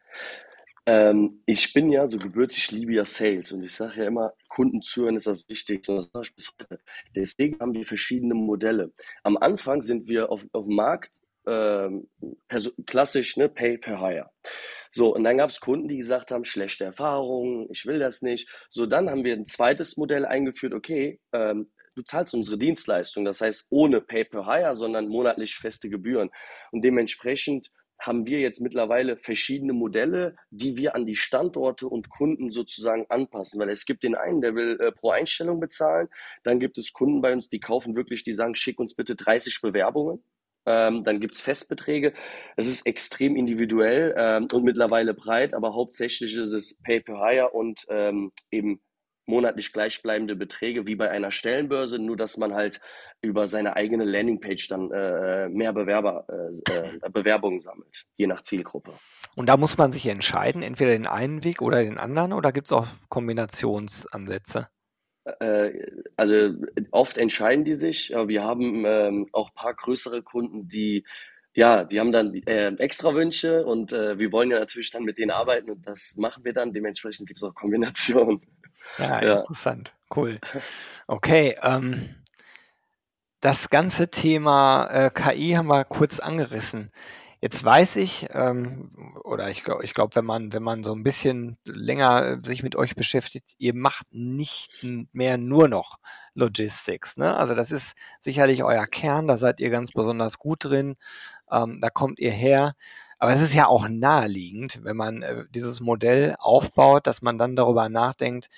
Ähm, 0.85 1.41
ich 1.45 1.71
bin 1.73 1.91
ja 1.91 2.07
so 2.07 2.17
gebürtig, 2.17 2.57
ich 2.57 2.71
liebe 2.71 2.93
ja 2.93 3.05
Sales 3.05 3.51
und 3.53 3.63
ich 3.63 3.73
sage 3.73 4.01
ja 4.01 4.07
immer, 4.07 4.33
Kunden 4.49 4.81
zuhören 4.81 5.15
ist 5.15 5.27
das 5.27 5.47
Wichtigste 5.47 5.91
und 5.93 5.97
das 5.99 6.09
sage 6.11 6.25
ich 6.29 6.35
bis 6.35 6.51
heute. 6.59 6.79
Deswegen 7.15 7.57
haben 7.59 7.73
wir 7.73 7.85
verschiedene 7.85 8.33
Modelle. 8.33 8.91
Am 9.23 9.37
Anfang 9.37 9.81
sind 9.81 10.09
wir 10.09 10.29
auf 10.29 10.45
aufm 10.51 10.75
Markt, 10.75 11.21
ähm, 11.47 12.09
klassisch, 12.85 13.37
ne, 13.37 13.47
Pay 13.49 13.77
per 13.77 13.99
Hire. 14.01 14.29
So, 14.91 15.13
und 15.15 15.23
dann 15.23 15.37
gab's 15.37 15.59
Kunden, 15.61 15.87
die 15.87 15.97
gesagt 15.97 16.31
haben: 16.31 16.45
„Schlechte 16.45 16.83
Erfahrungen, 16.85 17.67
ich 17.71 17.85
will 17.85 17.99
das 17.99 18.21
nicht.“ 18.21 18.49
So, 18.69 18.85
dann 18.85 19.09
haben 19.09 19.23
wir 19.23 19.35
'n 19.35 19.45
zweites 19.45 19.97
Modell 19.97 20.25
eingeführt: 20.25 20.73
„Okay, 20.73 21.19
ähm, 21.33 21.71
du 21.97 22.03
zahlst 22.03 22.33
unsere 22.33 22.57
Dienstleistung.“ 22.57 23.25
Das 23.25 23.41
heißt, 23.41 23.67
ohne 23.69 24.01
Pay 24.01 24.25
per 24.25 24.45
Hire, 24.45 24.75
sondern 24.75 25.07
monatlich 25.07 25.55
feste 25.55 25.89
Gebühren. 25.89 26.29
Und 26.71 26.83
dementsprechend 26.83 27.71
haben 27.99 28.25
wir 28.25 28.39
jetzt 28.39 28.59
mittlerweile 28.59 29.17
verschiedene 29.17 29.71
Modelle, 29.73 30.35
die 30.49 30.75
wir 30.77 30.95
an 30.95 31.05
die 31.05 31.15
Standorte 31.15 31.87
und 31.87 32.09
Kunden 32.09 32.49
sozusagen 32.49 33.05
anpassen. 33.09 33.59
Weil 33.59 33.69
es 33.69 33.85
gibt 33.85 34.03
den 34.03 34.15
einen, 34.15 34.41
der 34.41 34.55
will, 34.55 34.77
äh, 34.81 34.91
pro 34.91 35.11
Einstellung 35.11 35.59
bezahlen. 35.59 36.09
Dann 36.43 36.59
gibt 36.59 36.77
es 36.77 36.91
Kunden 36.93 37.21
bei 37.21 37.31
uns, 37.33 37.47
die 37.49 37.59
kaufen 37.59 37.95
wirklich, 37.95 38.23
die 38.23 38.33
sagen: 38.33 38.55
„Schick 38.55 38.79
uns 38.79 38.95
bitte 38.95 39.15
30 39.15 39.61
Bewerbungen.“ 39.61 40.23
Ähm, 40.65 41.03
dann 41.03 41.19
gibt's 41.19 41.41
Festbeträge. 41.41 42.13
Es 42.55 42.67
ist 42.67 42.85
extrem 42.85 43.35
individuell, 43.35 44.13
ähm, 44.17 44.47
und 44.51 44.63
mittlerweile 44.63 45.13
breit, 45.13 45.53
aber 45.53 45.73
hauptsächlich 45.73 46.35
ist 46.35 46.53
es 46.53 46.77
Pay 46.83 47.01
per 47.01 47.19
Hire 47.25 47.49
und, 47.51 47.85
ähm, 47.89 48.31
eben 48.51 48.81
monatlich 49.25 49.71
gleichbleibende 49.73 50.35
Beträge 50.35 50.85
wie 50.85 50.95
bei 50.95 51.09
einer 51.09 51.31
Stellenbörse, 51.31 51.99
nur 51.99 52.17
dass 52.17 52.37
man 52.37 52.53
halt 52.53 52.81
über 53.21 53.47
seine 53.47 53.75
eigene 53.75 54.03
Landingpage 54.03 54.67
dann, 54.67 54.91
äh, 54.91 55.49
mehr 55.49 55.73
Bewerber 55.73 56.25
äh, 56.29 56.73
äh, 56.73 57.09
Bewerbungen 57.09 57.59
sammelt, 57.59 58.05
je 58.17 58.27
nach 58.27 58.41
Zielgruppe. 58.41 58.93
Und 59.35 59.47
da 59.47 59.57
muss 59.57 59.77
man 59.77 59.91
sich 59.91 60.05
entscheiden, 60.07 60.61
entweder 60.61 60.91
den 60.91 61.07
einen 61.07 61.43
Weg 61.43 61.61
oder 61.61 61.83
den 61.83 61.97
anderen 61.97 62.33
oder 62.33 62.51
gibt's 62.51 62.71
auch 62.71 62.87
Kombinationsansätze? 63.09 64.67
Äh, 65.39 65.71
also, 66.17 66.55
oft 66.91 67.17
entscheiden 67.17 67.63
die 67.63 67.75
sich, 67.75 68.15
aber 68.15 68.27
wir 68.27 68.43
haben, 68.43 68.83
ähm, 68.85 69.27
auch 69.31 69.53
paar 69.53 69.73
größere 69.73 70.21
Kunden, 70.21 70.67
die 70.67 71.05
ja, 71.55 71.83
die 71.83 71.99
haben 71.99 72.11
dann, 72.11 72.33
äh, 72.47 72.73
Extrawünsche 72.77 73.63
und, 73.65 73.93
äh, 73.93 74.17
wir 74.17 74.31
wollen 74.31 74.49
ja 74.49 74.59
natürlich 74.59 74.89
dann 74.89 75.03
mit 75.03 75.19
denen 75.19 75.31
arbeiten 75.31 75.69
und 75.69 75.85
das 75.85 76.15
machen 76.17 76.43
wir 76.43 76.53
dann. 76.53 76.73
Dementsprechend 76.73 77.27
gibt's 77.27 77.43
auch 77.43 77.53
Kombinationen. 77.53 78.41
Ja, 78.97 79.21
Ja. 79.21 79.33
interessant. 79.39 79.93
Cool. 80.15 80.39
Okay, 81.07 81.55
ähm 81.63 82.15
das 83.43 83.69
ganze 83.69 84.07
Thema, 84.09 84.87
äh, 84.89 85.09
KI 85.09 85.55
haben 85.57 85.67
wir 85.67 85.83
kurz 85.83 86.19
angerissen. 86.21 86.91
Jetzt 87.41 87.61
weiß 87.61 87.97
ich, 87.97 88.27
ähm, 88.31 88.89
oder 89.25 89.49
ich 89.49 89.65
glau 89.65 89.81
ich 89.81 89.93
glaube, 89.93 90.15
wenn 90.15 90.23
man 90.23 90.53
wenn 90.53 90.63
man 90.63 90.81
so 90.85 90.93
'n 90.93 91.03
bisschen 91.03 91.57
länger 91.65 92.39
sich 92.41 92.63
mit 92.63 92.77
euch 92.77 92.95
beschäftigt, 92.95 93.53
ihr 93.57 93.73
macht 93.75 94.05
nicht 94.11 94.71
mehr 95.11 95.37
nur 95.37 95.67
noch 95.67 95.97
Logistics, 96.35 97.17
ne? 97.17 97.35
Also, 97.35 97.53
das 97.53 97.71
ist 97.71 97.95
sicherlich 98.21 98.63
euer 98.63 98.87
Kern, 98.87 99.27
da 99.27 99.35
seid 99.35 99.59
ihr 99.59 99.69
ganz 99.71 99.91
besonders 99.91 100.37
gut 100.39 100.63
drin, 100.63 100.95
ähm, 101.51 101.81
da 101.81 101.89
kommt 101.91 102.19
ihr 102.19 102.31
her. 102.31 102.75
Aber 103.19 103.31
es 103.33 103.41
ist 103.41 103.55
ja 103.55 103.67
auch 103.67 103.87
naheliegend, 103.89 104.81
wenn 104.83 104.97
man, 104.97 105.23
äh, 105.23 105.45
dieses 105.51 105.79
Modell 105.81 106.35
aufbaut, 106.39 107.07
dass 107.07 107.23
man 107.23 107.37
dann 107.39 107.55
darüber 107.55 107.89
nachdenkt, 107.89 108.49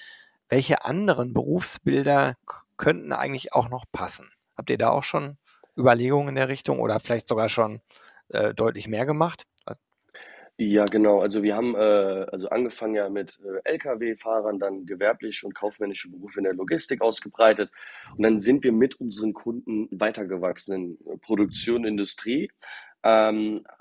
welche 0.50 0.86
anderen 0.86 1.34
Berufsbilder 1.34 2.36
könnten 2.78 3.14
eigentlich 3.14 3.54
auch 3.54 3.70
noch 3.70 3.86
passen? 3.92 4.30
Habt 4.58 4.70
ihr 4.70 4.78
da 4.78 4.90
auch 4.90 5.04
schon 5.04 5.38
Überlegungen 5.78 6.30
in 6.30 6.36
der 6.36 6.50
Richtung 6.50 6.80
oder 6.80 7.00
vielleicht 7.00 7.28
sogar 7.28 7.50
schon, 7.50 7.82
äh, 8.30 8.54
deutlich 8.54 8.88
mehr 8.88 9.06
gemacht? 9.06 9.46
Ja, 10.58 10.86
genau. 10.86 11.20
Also, 11.20 11.44
wir 11.44 11.54
haben, 11.56 11.76
äh, 11.76 11.78
also 12.32 12.48
angefangen 12.48 12.96
ja 12.96 13.10
mit, 13.10 13.42
äh, 13.44 13.60
Lkw-Fahrern, 13.74 14.58
dann 14.58 14.86
gewerbliche 14.86 15.46
und 15.46 15.54
kaufmännische 15.54 16.10
Berufe 16.10 16.40
in 16.40 16.46
der 16.46 16.54
Logistik 16.54 17.02
ausgebreitet. 17.02 17.72
Und 18.16 18.24
dann 18.24 18.40
sind 18.40 18.64
wir 18.64 18.72
mit 18.72 18.96
unseren 19.02 19.34
Kunden 19.34 19.90
weitergewachsen 19.92 20.98
in 21.04 21.20
Produktion, 21.20 21.84
Industrie, 21.84 22.50
ähm, 23.04 23.66
äh, 23.66 23.72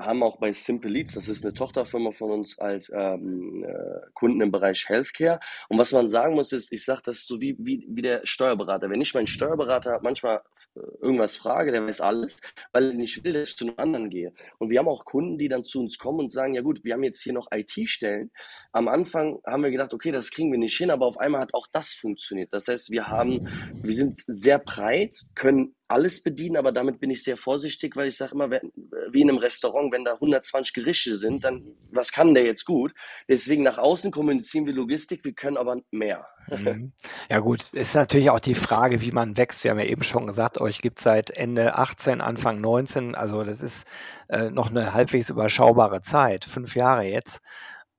haben 0.00 0.22
auch 0.22 0.38
bei 0.38 0.52
Simple 0.52 0.90
Leads, 0.90 1.14
das 1.14 1.28
ist 1.28 1.44
'ne 1.44 1.52
Tochterfirma 1.54 2.12
von 2.12 2.30
uns, 2.30 2.56
halt, 2.58 2.90
ähm, 2.94 3.64
äh, 3.64 4.00
Kunden 4.14 4.40
im 4.40 4.52
Bereich 4.52 4.88
Healthcare. 4.88 5.40
Und 5.68 5.78
was 5.78 5.92
man 5.92 6.08
sagen 6.08 6.34
muss, 6.34 6.52
ist, 6.52 6.72
ich 6.72 6.84
sage, 6.84 7.02
das 7.04 7.26
so 7.26 7.40
wie 7.40 7.56
wie 7.58 7.86
wie 7.90 8.02
der 8.02 8.20
Steuerberater. 8.24 8.90
Wenn 8.90 9.00
ich 9.00 9.14
meinen 9.14 9.26
Steuerberater 9.26 10.00
manchmal 10.02 10.42
f 10.54 10.68
irgendwas 11.02 11.36
frage, 11.36 11.72
der 11.72 11.86
weiß 11.86 12.00
alles, 12.00 12.40
weil 12.72 12.88
er 12.90 12.94
nicht 12.94 13.24
will, 13.24 13.32
dass 13.34 13.50
ich 13.50 13.56
zu 13.56 13.66
'nem 13.66 13.74
anderen 13.78 14.10
gehe. 14.10 14.32
Und 14.58 14.70
wir 14.70 14.78
haben 14.80 14.88
auch 14.88 15.04
Kunden, 15.04 15.38
die 15.38 15.48
dann 15.48 15.64
zu 15.64 15.80
uns 15.80 15.98
kommen 15.98 16.20
und 16.20 16.32
sagen: 16.32 16.54
„Ja 16.54 16.62
gut, 16.62 16.84
wir 16.84 16.94
haben 16.94 17.04
jetzt 17.04 17.22
hier 17.22 17.32
noch 17.34 17.48
IT-Stellen.“ 17.52 18.30
Am 18.72 18.88
Anfang 18.88 19.38
haben 19.46 19.62
wir 19.64 19.70
gedacht: 19.72 19.94
„Okay, 19.94 20.12
das 20.12 20.30
kriegen 20.30 20.52
wir 20.52 20.58
nicht 20.58 20.76
hin“, 20.76 20.90
aber 20.90 21.06
auf 21.06 21.18
einmal 21.18 21.40
hat 21.42 21.54
auch 21.54 21.66
das 21.72 21.94
funktioniert. 21.94 22.52
Das 22.52 22.68
heißt, 22.68 22.90
wir 22.90 23.08
haben 23.10 23.42
wir 23.82 23.94
sind 23.94 24.22
sehr 24.26 24.58
breit, 24.58 25.14
können 25.34 25.74
alles 25.88 26.22
bedienen, 26.22 26.56
aber 26.56 26.72
damit 26.72 27.00
bin 27.00 27.10
ich 27.10 27.22
sehr 27.24 27.36
vorsichtig, 27.38 27.96
weil 27.96 28.08
ich 28.08 28.16
sage 28.16 28.34
immer, 28.34 28.50
wenn 28.50 28.72
wie 29.10 29.22
in 29.22 29.28
'nem 29.28 29.38
Restaurant, 29.38 29.92
wenn 29.92 30.04
da 30.04 30.20
120 30.20 30.74
Gerichte 30.74 31.16
sind, 31.16 31.44
dann 31.44 31.64
was 31.90 32.12
kann 32.12 32.34
der 32.34 32.44
jetzt 32.44 32.64
gut? 32.66 32.92
Deswegen 33.28 33.62
nach 33.64 33.78
außen 33.78 34.10
kommunizieren 34.12 34.66
wir 34.66 34.74
Logistik, 34.74 35.24
wir 35.24 35.32
können 35.34 35.56
aber 35.56 35.80
mehr. 35.90 36.26
Mhm. 36.50 36.92
Ja 37.30 37.40
gut, 37.40 37.72
ist 37.74 37.94
natürlich 37.94 38.30
auch 38.30 38.40
die 38.40 38.54
Frage, 38.54 39.02
wie 39.02 39.12
man 39.12 39.36
wächst. 39.36 39.64
Wir 39.64 39.70
haben 39.70 39.78
ja 39.80 39.84
eben 39.86 40.02
schon 40.02 40.26
gesagt, 40.26 40.60
euch 40.60 40.78
gibt's 40.80 41.02
seit 41.02 41.30
Ende 41.30 41.74
18, 41.76 42.20
Anfang 42.22 42.58
19, 42.58 43.14
also 43.14 43.42
das 43.44 43.60
ist, 43.62 43.86
äh, 44.28 44.50
noch 44.50 44.70
'ne 44.70 44.94
halbwegs 44.94 45.28
überschaubare 45.30 46.00
Zeit, 46.00 46.44
5 46.46 46.74
Jahre 46.74 47.02
jetzt. 47.04 47.40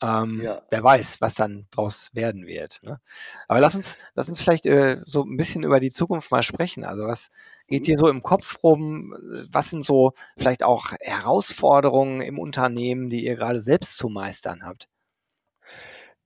Ähm, 0.01 0.51
Ja. 0.51 0.69
wer 0.69 0.83
weiß, 0.83 1.21
was 1.21 1.35
dann 1.35 1.67
draus 1.71 2.09
werden 2.13 2.45
wird, 2.47 2.81
ne? 2.83 3.01
Aber 3.47 3.59
lass 3.59 3.75
uns 3.75 3.97
lass 4.15 4.29
uns 4.29 4.41
vielleicht, 4.41 4.65
äh, 4.67 4.97
so 5.05 5.23
'n 5.23 5.38
bisschen 5.38 5.63
über 5.63 5.79
die 5.79 5.91
Zukunft 5.91 6.31
mal 6.31 6.43
sprechen. 6.43 6.85
Also, 6.85 7.05
was 7.07 7.29
geht 7.67 7.85
Mhm. 7.85 7.89
dir 7.89 7.97
so 7.97 8.07
im 8.09 8.21
Kopf 8.23 8.63
rum? 8.63 9.13
Äh, 9.15 9.45
was 9.51 9.69
sind 9.71 9.83
so 9.85 10.13
vielleicht 10.38 10.63
auch 10.63 10.91
Herausforderungen 11.01 12.21
im 12.21 12.39
Unternehmen, 12.39 13.09
die 13.09 13.25
ihr 13.25 13.35
grade 13.35 13.59
selbst 13.62 13.97
zu 13.97 14.09
meistern 14.09 14.63
habt? 14.65 14.88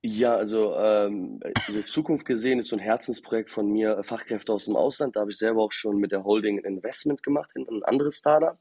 Ja, 0.06 0.36
also, 0.36 0.74
ähm, 0.76 1.40
also 1.66 1.82
Zukunft 1.82 2.26
gesehen 2.26 2.58
ist 2.58 2.68
so 2.68 2.76
'n 2.76 2.78
Herzensprojekt 2.78 3.50
von 3.50 3.66
mir, 3.72 4.02
Fachkräfte 4.02 4.52
aus'm 4.52 4.74
Ausland. 4.76 5.16
Da 5.16 5.20
habe 5.20 5.30
ich 5.30 5.38
selber 5.38 5.62
auch 5.62 5.72
schon 5.72 5.96
mit 5.96 6.12
der 6.12 6.24
Holding 6.24 6.58
'n 6.58 6.64
Investment 6.66 7.22
gemacht 7.22 7.52
in 7.54 7.66
'n 7.66 7.82
anderes 7.84 8.18
Start-up, 8.18 8.58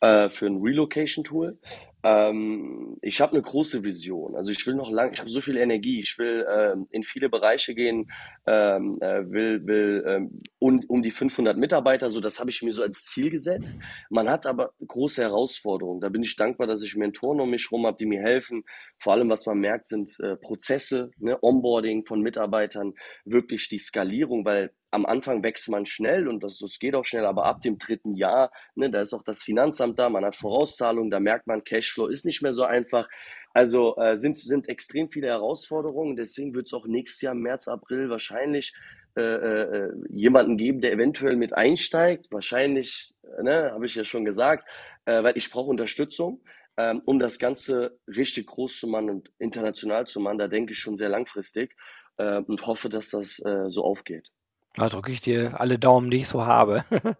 äh, 0.00 0.28
für 0.28 0.46
'n 0.46 0.60
Relocation-Tool. 0.60 1.60
Ähm, 2.02 2.96
ich 3.02 3.20
habe 3.20 3.32
eine 3.32 3.42
große 3.42 3.84
Vision. 3.84 4.34
Also 4.34 4.50
ich 4.50 4.66
will 4.66 4.74
noch 4.74 4.90
lang, 4.90 5.12
ich 5.12 5.20
habe 5.20 5.30
so 5.30 5.40
viel 5.40 5.56
Energie. 5.56 6.00
Ich 6.00 6.18
will 6.18 6.46
ähm, 6.50 6.86
in 6.90 7.02
viele 7.02 7.28
Bereiche 7.28 7.74
gehen, 7.74 8.10
ähm, 8.46 8.98
äh, 9.00 9.30
will, 9.30 9.66
will 9.66 10.04
ähm, 10.06 10.42
um, 10.58 10.80
um 10.88 11.02
die 11.02 11.10
500 11.10 11.56
Mitarbeiter. 11.56 12.08
So, 12.08 12.20
das 12.20 12.40
habe 12.40 12.50
ich 12.50 12.62
mir 12.62 12.72
so 12.72 12.82
als 12.82 13.04
Ziel 13.04 13.30
gesetzt. 13.30 13.80
Man 14.08 14.30
hat 14.30 14.46
aber 14.46 14.72
große 14.86 15.22
Herausforderungen. 15.22 16.00
Da 16.00 16.08
bin 16.08 16.22
ich 16.22 16.36
dankbar, 16.36 16.66
dass 16.66 16.82
ich 16.82 16.96
Mentoren 16.96 17.40
um 17.40 17.50
mich 17.50 17.70
herum 17.70 17.86
habe, 17.86 17.96
die 17.98 18.06
mir 18.06 18.22
helfen. 18.22 18.64
Vor 18.98 19.12
allem, 19.12 19.28
was 19.28 19.46
man 19.46 19.58
merkt, 19.58 19.86
sind 19.86 20.18
äh, 20.20 20.36
Prozesse, 20.36 21.10
ne? 21.18 21.38
Onboarding 21.42 22.06
von 22.06 22.20
Mitarbeitern, 22.20 22.94
wirklich 23.24 23.68
die 23.68 23.78
Skalierung, 23.78 24.44
weil 24.44 24.72
am 24.90 25.06
Anfang 25.06 25.42
wächst 25.42 25.68
man 25.68 25.86
schnell 25.86 26.28
und 26.28 26.42
das, 26.42 26.58
das 26.58 26.78
geht 26.78 26.94
auch 26.94 27.04
schnell, 27.04 27.24
aber 27.24 27.44
ab 27.46 27.60
dem 27.62 27.78
dritten 27.78 28.14
Jahr, 28.14 28.50
ne, 28.74 28.90
da 28.90 29.00
ist 29.00 29.12
auch 29.12 29.22
das 29.22 29.42
Finanzamt 29.42 29.98
da, 29.98 30.08
man 30.08 30.24
hat 30.24 30.36
Vorauszahlungen, 30.36 31.10
da 31.10 31.20
merkt 31.20 31.46
man, 31.46 31.62
Cashflow 31.90 32.06
ist 32.06 32.24
nicht 32.24 32.42
mehr 32.42 32.52
so 32.52 32.64
einfach. 32.64 33.08
Also 33.52 33.96
äh, 33.96 34.16
sind, 34.16 34.38
sind 34.38 34.68
extrem 34.68 35.10
viele 35.10 35.28
Herausforderungen, 35.28 36.16
deswegen 36.16 36.54
wird 36.54 36.66
es 36.66 36.72
auch 36.72 36.86
nächstes 36.86 37.20
Jahr, 37.22 37.34
März, 37.34 37.68
April 37.68 38.08
wahrscheinlich 38.08 38.72
äh, 39.16 39.22
äh, 39.22 39.92
jemanden 40.08 40.56
geben, 40.56 40.80
der 40.80 40.92
eventuell 40.92 41.36
mit 41.36 41.52
einsteigt. 41.52 42.28
Wahrscheinlich, 42.30 43.12
ne, 43.42 43.72
habe 43.72 43.86
ich 43.86 43.96
ja 43.96 44.04
schon 44.04 44.24
gesagt, 44.24 44.68
äh, 45.04 45.22
weil 45.24 45.36
ich 45.36 45.50
brauche 45.50 45.70
Unterstützung, 45.70 46.42
ähm, 46.76 47.02
um 47.04 47.18
das 47.18 47.40
Ganze 47.40 47.98
richtig 48.06 48.46
groß 48.46 48.78
zu 48.78 48.86
machen 48.86 49.10
und 49.10 49.32
international 49.38 50.06
zu 50.06 50.20
machen. 50.20 50.38
Da 50.38 50.46
denke 50.46 50.72
ich 50.72 50.78
schon 50.78 50.96
sehr 50.96 51.08
langfristig 51.08 51.74
äh, 52.18 52.38
und 52.38 52.66
hoffe, 52.66 52.88
dass 52.88 53.10
das 53.10 53.40
äh, 53.44 53.68
so 53.68 53.82
aufgeht. 53.84 54.30
Da 54.76 54.88
drücke 54.88 55.10
ich 55.12 55.20
dir 55.20 55.60
alle 55.60 55.78
Daumen, 55.78 56.10
die 56.10 56.18
ich 56.18 56.28
so 56.28 56.46
habe. 56.46 56.84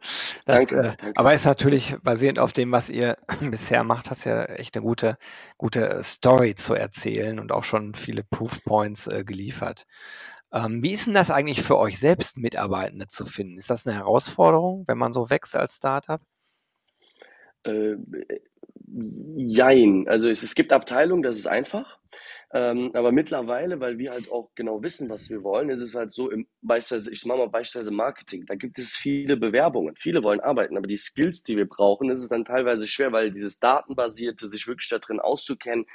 Das, 0.46 0.66
Danke, 0.66 0.76
äh, 0.76 0.82
danke. 0.96 1.12
aber 1.16 1.34
ist 1.34 1.44
natürlich 1.44 1.96
basierend 2.02 2.38
auf 2.38 2.52
dem, 2.52 2.72
was 2.72 2.88
ihr 2.88 3.16
bisher 3.40 3.84
macht, 3.84 4.10
hast 4.10 4.24
ja 4.24 4.44
echt 4.44 4.76
eine 4.76 4.84
gute, 4.84 5.18
gute 5.58 6.02
Story 6.02 6.54
zu 6.54 6.74
erzählen 6.74 7.38
und 7.38 7.52
auch 7.52 7.64
schon 7.64 7.94
viele 7.94 8.24
Proof 8.24 8.62
Points 8.64 9.06
äh, 9.06 9.24
geliefert. 9.24 9.86
Ähm, 10.52 10.82
wie 10.82 10.92
ist 10.92 11.06
denn 11.06 11.14
das 11.14 11.30
eigentlich 11.30 11.62
für 11.62 11.78
euch 11.78 11.98
selbst, 11.98 12.36
Mitarbeitende 12.38 13.06
zu 13.08 13.26
finden? 13.26 13.58
Ist 13.58 13.70
das 13.70 13.86
eine 13.86 13.96
Herausforderung, 13.96 14.84
wenn 14.88 14.98
man 14.98 15.12
so 15.12 15.30
wächst 15.30 15.56
als 15.56 15.76
Startup? 15.76 16.20
Äh, 17.64 17.96
jein. 19.37 20.07
Also 20.09 20.29
es, 20.29 20.42
es 20.42 20.55
gibt 20.55 20.72
Abteilungen, 20.72 21.22
das 21.22 21.38
ist 21.38 21.46
einfach. 21.46 21.98
Ähm, 22.53 22.90
aber 22.94 23.12
mittlerweile, 23.12 23.79
weil 23.79 23.98
wir 23.98 24.11
halt 24.11 24.31
auch 24.33 24.50
genau 24.57 24.83
wissen, 24.83 25.09
was 25.09 25.31
wir 25.31 25.44
wollen, 25.44 25.70
ist 25.70 25.81
es 25.83 25.94
halt 25.94 26.11
so, 26.11 26.31
im, 26.31 26.48
beispielsweise, 26.62 27.12
ich 27.12 27.24
mache 27.24 27.38
mal 27.38 27.48
beispielsweise 27.48 27.92
Marketing, 27.92 28.44
da 28.46 28.57
gibt 28.57 28.76
es 28.79 28.96
viele 28.96 29.37
Bewerbungen. 29.37 29.94
Viele 29.96 30.24
wollen 30.24 30.40
arbeiten, 30.40 30.76
aber 30.76 30.88
die 30.88 30.96
Skills, 30.96 31.44
die 31.44 31.57
wir 31.57 31.68
brauchen, 31.68 32.11
ist 32.11 32.22
es 32.22 32.29
dann 32.29 32.44
teilweise 32.44 32.88
schwer, 32.88 33.12
weil 33.12 33.31
dieses 33.31 33.61
Datenbasierte, 33.61 34.48
sich 34.48 34.66
wirklich 34.66 34.88
da 34.88 34.98
drin 34.98 35.20
auszukennen, 35.20 35.87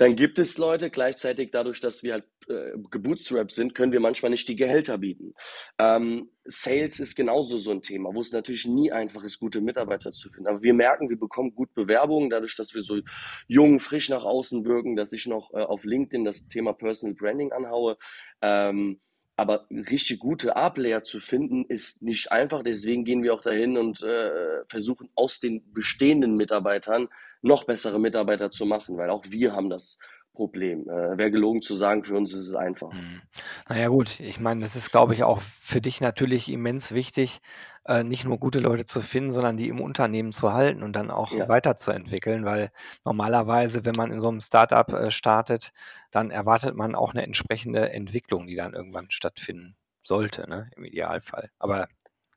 dann 0.00 0.16
gibt 0.16 0.38
es 0.38 0.56
Leute, 0.56 0.88
gleichzeitig 0.88 1.50
dadurch, 1.50 1.82
dass 1.82 2.02
wir 2.02 2.14
halt 2.14 2.24
äh, 2.48 2.72
gebootstrapped 2.90 3.52
sind, 3.52 3.74
können 3.74 3.92
wir 3.92 4.00
manchmal 4.00 4.30
nicht 4.30 4.48
die 4.48 4.56
Gehälter 4.56 4.96
bieten. 4.96 5.32
Ähm, 5.78 6.30
Sales 6.46 7.00
ist 7.00 7.16
genauso 7.16 7.58
so 7.58 7.70
ein 7.70 7.82
Thema, 7.82 8.08
wo 8.14 8.22
es 8.22 8.32
natürlich 8.32 8.64
nie 8.64 8.90
einfach 8.90 9.22
ist, 9.24 9.38
gute 9.38 9.60
Mitarbeiter 9.60 10.10
zu 10.10 10.30
finden. 10.30 10.48
Aber 10.48 10.62
wir 10.62 10.72
merken, 10.72 11.10
wir 11.10 11.18
bekommen 11.18 11.54
gut 11.54 11.74
Bewerbungen, 11.74 12.30
dadurch, 12.30 12.56
dass 12.56 12.72
wir 12.72 12.80
so 12.80 12.98
jung, 13.46 13.78
frisch 13.78 14.08
nach 14.08 14.24
außen 14.24 14.64
wirken, 14.64 14.96
dass 14.96 15.12
ich 15.12 15.26
noch 15.26 15.52
äh, 15.52 15.58
auf 15.58 15.84
LinkedIn 15.84 16.24
das 16.24 16.48
Thema 16.48 16.72
Personal 16.72 17.14
Branding 17.14 17.52
anhaue. 17.52 17.98
Ähm, 18.40 19.02
aber 19.36 19.66
richtig 19.70 20.18
gute 20.18 20.56
A-Player 20.56 21.04
zu 21.04 21.20
finden, 21.20 21.66
ist 21.66 22.00
nicht 22.00 22.32
einfach. 22.32 22.62
Deswegen 22.62 23.04
gehen 23.04 23.22
wir 23.22 23.34
auch 23.34 23.42
dahin 23.42 23.76
und 23.76 24.02
äh, 24.02 24.64
versuchen 24.66 25.10
aus 25.14 25.40
den 25.40 25.74
bestehenden 25.74 26.36
Mitarbeitern 26.36 27.08
noch 27.42 27.64
bessere 27.64 27.98
Mitarbeiter 28.00 28.50
zu 28.50 28.66
machen, 28.66 28.96
weil 28.96 29.10
auch 29.10 29.24
wir 29.28 29.54
haben 29.54 29.70
das 29.70 29.98
Problem. 30.34 30.88
Äh, 30.88 31.18
Wäre 31.18 31.30
gelogen 31.30 31.62
zu 31.62 31.74
sagen, 31.76 32.04
für 32.04 32.16
uns 32.16 32.32
ist 32.34 32.48
es 32.48 32.54
einfach. 32.54 32.92
Mhm. 32.92 33.22
Na 33.68 33.78
ja, 33.78 33.88
gut, 33.88 34.18
ich 34.18 34.40
meine, 34.40 34.62
das 34.62 34.74
ist, 34.74 34.90
glaube 34.90 35.14
ich, 35.14 35.22
auch 35.22 35.40
für 35.40 35.80
dich 35.80 36.00
natürlich 36.00 36.48
immens 36.48 36.90
wichtig, 36.92 37.40
äh, 37.84 38.02
nicht 38.02 38.24
nur 38.24 38.38
gute 38.38 38.58
Leute 38.58 38.84
zu 38.84 39.00
finden, 39.00 39.30
sondern 39.30 39.56
die 39.56 39.68
im 39.68 39.80
Unternehmen 39.80 40.32
zu 40.32 40.52
halten 40.52 40.82
und 40.82 40.94
dann 40.94 41.10
auch 41.10 41.38
Ja, 41.38 41.46
weiterzuentwickeln, 41.46 42.44
weil 42.44 42.70
normalerweise, 43.04 43.84
wenn 43.84 43.94
man 43.96 44.10
in 44.10 44.20
so 44.20 44.28
einem 44.28 44.40
Startup 44.40 44.88
äh, 44.92 45.10
startet, 45.12 45.72
dann 46.10 46.32
erwartet 46.32 46.74
man 46.74 46.96
auch 46.96 47.12
eine 47.12 47.22
entsprechende 47.22 47.92
Entwicklung, 47.92 48.48
die 48.48 48.56
dann 48.56 48.74
irgendwann 48.74 49.10
stattfinden 49.12 49.76
sollte, 50.02 50.48
ne, 50.48 50.68
im 50.76 50.84
Idealfall. 50.84 51.50
Aber 51.60 51.86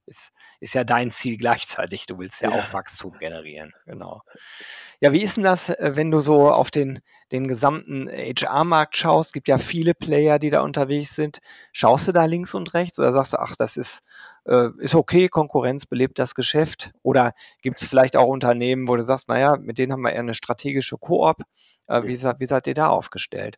ist, 0.06 0.32
ist 0.60 0.74
ja 0.74 0.84
dein 0.84 1.12
Ziel 1.12 1.38
gleichzeitig. 1.38 2.06
Du 2.06 2.18
willst 2.20 2.42
ja 2.42 2.50
auch 2.50 2.56
ja. 2.56 2.74
Wachstum 2.74 3.14
generieren. 3.20 3.74
Genau. 3.86 4.22
Ja, 5.00 5.12
wie 5.12 5.22
ist 5.22 5.38
denn 5.38 5.44
das, 5.44 5.70
äh, 5.70 5.92
wenn 5.96 6.12
du 6.12 6.20
so 6.20 6.52
auf 6.52 6.72
den, 6.72 7.02
den 7.32 7.48
gesamten 7.48 8.10
HR-Markt 8.10 8.98
schaust? 8.98 9.34
Gibt 9.34 9.48
ja 9.48 9.58
viele 9.58 9.94
Player, 9.94 10.40
die 10.40 10.50
da 10.50 10.62
unterwegs 10.62 11.16
sind. 11.16 11.40
Schaust 11.72 12.08
du 12.08 12.12
da 12.12 12.26
links 12.26 12.54
und 12.54 12.74
rechts 12.74 13.00
oder 13.00 13.12
sagst 13.12 13.34
du, 13.34 13.40
ach, 13.40 13.56
das 13.56 13.78
ist, 13.78 14.02
äh, 14.46 14.70
ist 14.80 14.96
okay, 14.96 15.28
Konkurrenz 15.30 15.86
belebt 15.86 16.20
das 16.20 16.36
Geschäft? 16.36 16.92
Oder 17.02 17.34
gibt 17.62 17.82
es 17.82 17.88
vielleicht 17.88 18.16
auch 18.16 18.28
Unternehmen, 18.28 18.88
wo 18.88 18.96
du 18.96 19.04
sagst, 19.04 19.30
naja, 19.30 19.58
mit 19.60 19.78
denen 19.78 19.92
haben 19.94 20.02
wir 20.02 20.14
eher 20.14 20.20
eine 20.20 20.34
strategische 20.36 20.98
Koop? 20.98 21.44
Äh, 21.88 22.04
wie, 22.04 22.22
wie 22.40 22.46
seid 22.46 22.68
ihr 22.68 22.74
da 22.74 22.88
aufgestellt? 22.88 23.58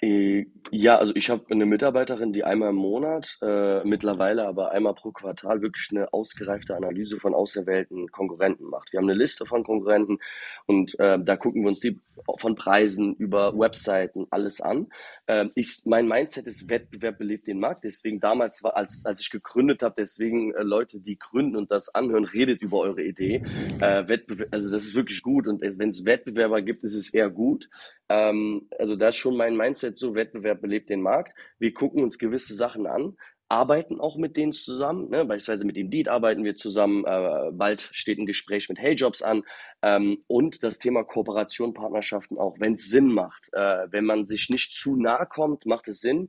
Äh, 0.00 0.46
ja, 0.70 0.96
also 0.96 1.14
ich 1.16 1.30
habe 1.30 1.44
eine 1.50 1.66
Mitarbeiterin, 1.66 2.32
die 2.32 2.44
einmal 2.44 2.70
im 2.70 2.76
Monat, 2.76 3.38
äh, 3.42 3.82
mittlerweile 3.84 4.46
aber 4.46 4.70
einmal 4.70 4.94
pro 4.94 5.10
Quartal 5.10 5.60
wirklich 5.62 5.88
eine 5.90 6.12
ausgereifte 6.12 6.76
Analyse 6.76 7.18
von 7.18 7.34
auserwählten 7.34 8.08
Konkurrenten 8.08 8.66
macht. 8.66 8.92
Wir 8.92 8.98
haben 8.98 9.08
eine 9.08 9.18
Liste 9.18 9.44
von 9.44 9.64
Konkurrenten 9.64 10.18
und 10.66 10.98
äh, 11.00 11.18
da 11.20 11.36
gucken 11.36 11.62
wir 11.62 11.68
uns 11.68 11.80
die 11.80 11.98
von 12.38 12.54
Preisen 12.54 13.14
über 13.14 13.58
Webseiten 13.58 14.26
alles 14.30 14.60
an. 14.60 14.88
Ähm, 15.26 15.50
ich, 15.54 15.82
mein 15.86 16.06
Mindset 16.06 16.46
ist 16.46 16.68
Wettbewerb 16.68 17.18
belebt 17.18 17.46
den 17.46 17.58
Markt. 17.58 17.84
Deswegen 17.84 18.20
damals 18.20 18.62
war, 18.62 18.76
als, 18.76 19.04
als 19.04 19.20
ich 19.20 19.30
gegründet 19.30 19.82
habe, 19.82 19.94
deswegen 19.98 20.54
äh, 20.54 20.62
Leute, 20.62 21.00
die 21.00 21.18
gründen 21.18 21.56
und 21.56 21.70
das 21.70 21.94
anhören, 21.94 22.24
redet 22.24 22.62
über 22.62 22.80
eure 22.80 23.02
Idee. 23.02 23.42
Äh, 23.80 24.08
Wettbewerb, 24.08 24.48
also 24.52 24.70
das 24.70 24.84
ist 24.84 24.94
wirklich 24.94 25.22
gut 25.22 25.48
und 25.48 25.62
wenn 25.62 25.88
es 25.88 26.04
Wettbewerber 26.04 26.62
gibt, 26.62 26.84
ist 26.84 26.94
es 26.94 27.12
eher 27.12 27.30
gut. 27.30 27.68
Ähm, 28.08 28.68
also 28.78 28.96
da 28.96 29.08
ist 29.08 29.16
schon 29.16 29.36
mein 29.36 29.56
Mindset 29.56 29.87
so, 29.96 30.14
Wettbewerb 30.14 30.60
belebt 30.60 30.90
den 30.90 31.00
Markt. 31.00 31.34
Wir 31.58 31.72
gucken 31.72 32.02
uns 32.02 32.18
gewisse 32.18 32.54
Sachen 32.54 32.86
an, 32.86 33.16
arbeiten 33.48 34.00
auch 34.00 34.16
mit 34.16 34.36
denen 34.36 34.52
zusammen. 34.52 35.08
Ne? 35.08 35.24
Beispielsweise 35.24 35.66
mit 35.66 35.76
Indeed 35.76 36.08
arbeiten 36.08 36.44
wir 36.44 36.56
zusammen. 36.56 37.04
Äh, 37.06 37.50
bald 37.52 37.88
steht 37.92 38.18
ein 38.18 38.26
Gespräch 38.26 38.68
mit 38.68 38.78
Heyjobs 38.78 39.22
an. 39.22 39.42
Ähm, 39.82 40.22
und 40.26 40.62
das 40.62 40.78
Thema 40.78 41.04
Kooperation, 41.04 41.72
Partnerschaften 41.72 42.38
auch, 42.38 42.60
wenn 42.60 42.74
es 42.74 42.90
Sinn 42.90 43.08
macht. 43.08 43.48
Äh, 43.52 43.86
wenn 43.90 44.04
man 44.04 44.26
sich 44.26 44.50
nicht 44.50 44.72
zu 44.72 44.96
nahe 44.96 45.26
kommt, 45.26 45.64
macht 45.64 45.88
es 45.88 46.00
Sinn. 46.00 46.28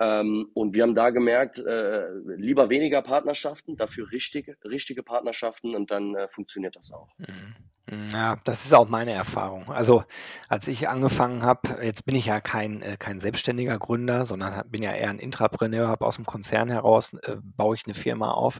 Ähm, 0.00 0.50
und 0.54 0.74
wir 0.74 0.82
haben 0.82 0.94
da 0.94 1.10
gemerkt, 1.10 1.58
äh, 1.58 2.08
lieber 2.36 2.68
weniger 2.70 3.02
Partnerschaften, 3.02 3.76
dafür 3.76 4.10
richtige, 4.10 4.56
richtige 4.64 5.02
Partnerschaften 5.02 5.74
und 5.74 5.90
dann 5.90 6.14
äh, 6.16 6.28
funktioniert 6.28 6.76
das 6.76 6.90
auch. 6.92 7.10
Mhm. 7.18 7.54
Ja, 7.90 8.36
das 8.44 8.64
ist 8.64 8.72
auch 8.74 8.88
meine 8.88 9.12
Erfahrung. 9.12 9.70
Also 9.70 10.04
als 10.48 10.68
ich 10.68 10.88
angefangen 10.88 11.42
habe, 11.42 11.82
jetzt 11.82 12.06
bin 12.06 12.16
ich 12.16 12.24
ja 12.26 12.40
kein, 12.40 12.80
äh, 12.80 12.96
kein 12.98 13.20
selbstständiger 13.20 13.78
Gründer, 13.78 14.24
sondern 14.24 14.62
bin 14.70 14.82
ja 14.82 14.92
eher 14.92 15.10
ein 15.10 15.18
Intrapreneur, 15.18 15.86
habe 15.88 16.06
aus 16.06 16.16
dem 16.16 16.24
Konzern 16.24 16.70
heraus, 16.70 17.12
äh, 17.12 17.36
baue 17.42 17.74
ich 17.76 17.84
eine 17.84 17.92
Firma 17.94 18.30
auf. 18.30 18.58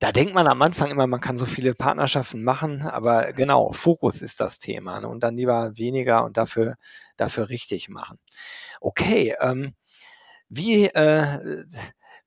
Da 0.00 0.10
denkt 0.10 0.34
man 0.34 0.48
am 0.48 0.60
Anfang 0.62 0.90
immer, 0.90 1.06
man 1.06 1.20
kann 1.20 1.36
so 1.36 1.46
viele 1.46 1.74
Partnerschaften 1.76 2.42
machen, 2.42 2.82
aber 2.82 3.32
genau, 3.32 3.70
Fokus 3.72 4.20
ist 4.22 4.40
das 4.40 4.58
Thema. 4.58 5.00
Ne? 5.00 5.08
Und 5.08 5.22
dann 5.22 5.36
lieber 5.36 5.76
weniger 5.76 6.24
und 6.24 6.36
dafür, 6.36 6.74
dafür 7.16 7.48
richtig 7.48 7.88
machen. 7.88 8.18
Okay, 8.80 9.36
ähm, 9.40 9.74
wie, 10.48 10.86
äh, 10.86 11.64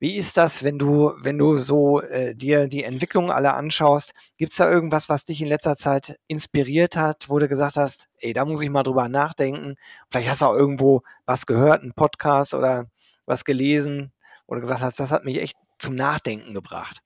wie 0.06 0.18
ist 0.18 0.38
das, 0.38 0.63
wenn 0.63 0.78
du, 0.78 1.13
wenn 1.18 1.39
du 1.39 1.58
so 1.58 2.00
äh, 2.00 2.36
dir 2.36 2.68
die 2.68 2.84
Entwicklung 2.84 3.32
alle 3.32 3.56
anschaust? 3.56 4.13
Gibt 4.38 4.52
es 4.52 4.58
da 4.60 4.70
irgendwas, 4.70 5.10
was 5.10 5.26
dich 5.26 5.41
in 5.41 5.48
letzter 5.48 5.76
Zeit 5.76 6.20
inspiriert 6.28 6.96
hat, 6.96 7.28
wo 7.28 7.39
du 7.39 7.48
gesagt 7.48 7.76
hast, 7.76 8.08
ey, 8.20 8.32
da 8.32 8.46
muss 8.46 8.62
ich 8.62 8.70
mal 8.70 8.84
drüber 8.84 9.10
nachdenken? 9.10 9.78
Vielleicht 10.12 10.30
hast 10.30 10.44
du 10.44 10.46
auch 10.46 10.54
irgendwo 10.54 11.02
was 11.26 11.48
gehört, 11.48 11.82
einen 11.82 11.94
Podcast 11.94 12.54
oder 12.54 12.86
was 13.26 13.46
gelesen, 13.46 14.13
wo 14.46 14.54
du 14.54 14.62
gesagt 14.62 14.82
hast, 14.82 15.00
das 15.00 15.10
hat 15.10 15.26
mich 15.26 15.39
echt 15.39 15.58
zum 15.80 15.96
Nachdenken 15.96 16.54
gebracht. 16.54 17.00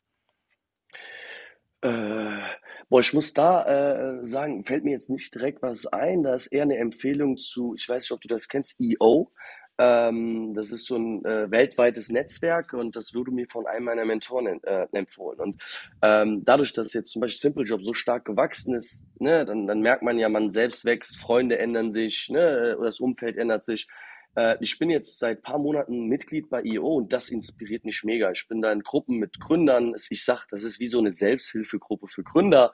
Äh, 1.80 2.42
boah, 2.90 3.00
ich 3.00 3.14
muss 3.14 3.34
da 3.34 4.18
äh, 4.18 4.26
sagen, 4.26 4.66
fällt 4.66 4.84
mir 4.84 4.92
jetzt 4.92 5.10
nicht 5.10 5.34
direkt 5.34 5.62
was 5.62 5.86
ein. 5.86 6.24
Da 6.24 6.34
ist 6.34 6.48
eher 6.48 6.64
eine 6.64 6.76
Empfehlung 6.76 7.38
zu, 7.38 7.76
ich 7.78 7.88
weiß 7.88 8.04
nicht, 8.04 8.12
ob 8.12 8.20
du 8.20 8.28
das 8.28 8.50
kennst, 8.50 8.76
EO. 8.82 9.32
Ähm, 9.80 10.54
das 10.54 10.72
ist 10.72 10.86
so 10.86 10.98
ein 10.98 11.24
äh, 11.24 11.50
weltweites 11.50 12.10
Netzwerk 12.10 12.74
und 12.74 12.98
das 12.98 13.16
wurde 13.16 13.32
mir 13.32 13.48
von 13.48 13.66
einem 13.66 13.86
meiner 13.86 14.04
Mentoren 14.04 14.62
äh, 14.64 14.88
empfohlen. 14.92 15.40
Und 15.40 15.88
ähm, 16.02 16.44
dadurch, 16.44 16.74
dass 16.74 16.92
jetzt 16.92 17.12
zum 17.12 17.22
Beispiel 17.22 17.40
Simple 17.40 17.64
Job 17.64 17.82
so 17.82 17.94
stark 17.94 18.26
gewachsen 18.26 18.76
ist, 18.76 19.06
ne, 19.20 19.46
dann, 19.46 19.68
dann 19.68 19.80
merkt 19.80 20.04
man 20.04 20.20
ja, 20.20 20.28
man 20.28 20.50
selbst 20.50 20.84
wächst, 20.84 21.18
Freunde 21.18 21.58
ändern 21.60 21.94
sich, 21.94 22.30
ne, 22.30 22.78
das 22.82 23.00
Umfeld 23.00 23.38
ändert 23.38 23.64
sich. 23.64 23.88
Äh, 24.36 24.58
ich 24.60 24.78
bin 24.80 24.90
jetzt 24.90 25.18
seit 25.18 25.44
paar 25.44 25.60
Monaten 25.60 26.08
Mitglied 26.08 26.50
bei 26.50 26.62
IO 26.62 26.96
und 26.98 27.14
das 27.14 27.30
inspiriert 27.30 27.86
mich 27.86 28.04
mega. 28.04 28.32
Ich 28.32 28.50
bin 28.50 28.62
da 28.62 28.74
in 28.74 28.82
Gruppen 28.82 29.16
mit 29.16 29.40
Gründern. 29.40 29.96
Ich 30.10 30.26
sag, 30.26 30.46
das 30.50 30.64
ist 30.64 30.82
wie 30.82 30.88
so 30.88 31.00
eine 31.00 31.12
Selbsthilfegruppe 31.12 32.10
für 32.10 32.24
Gründer 32.24 32.74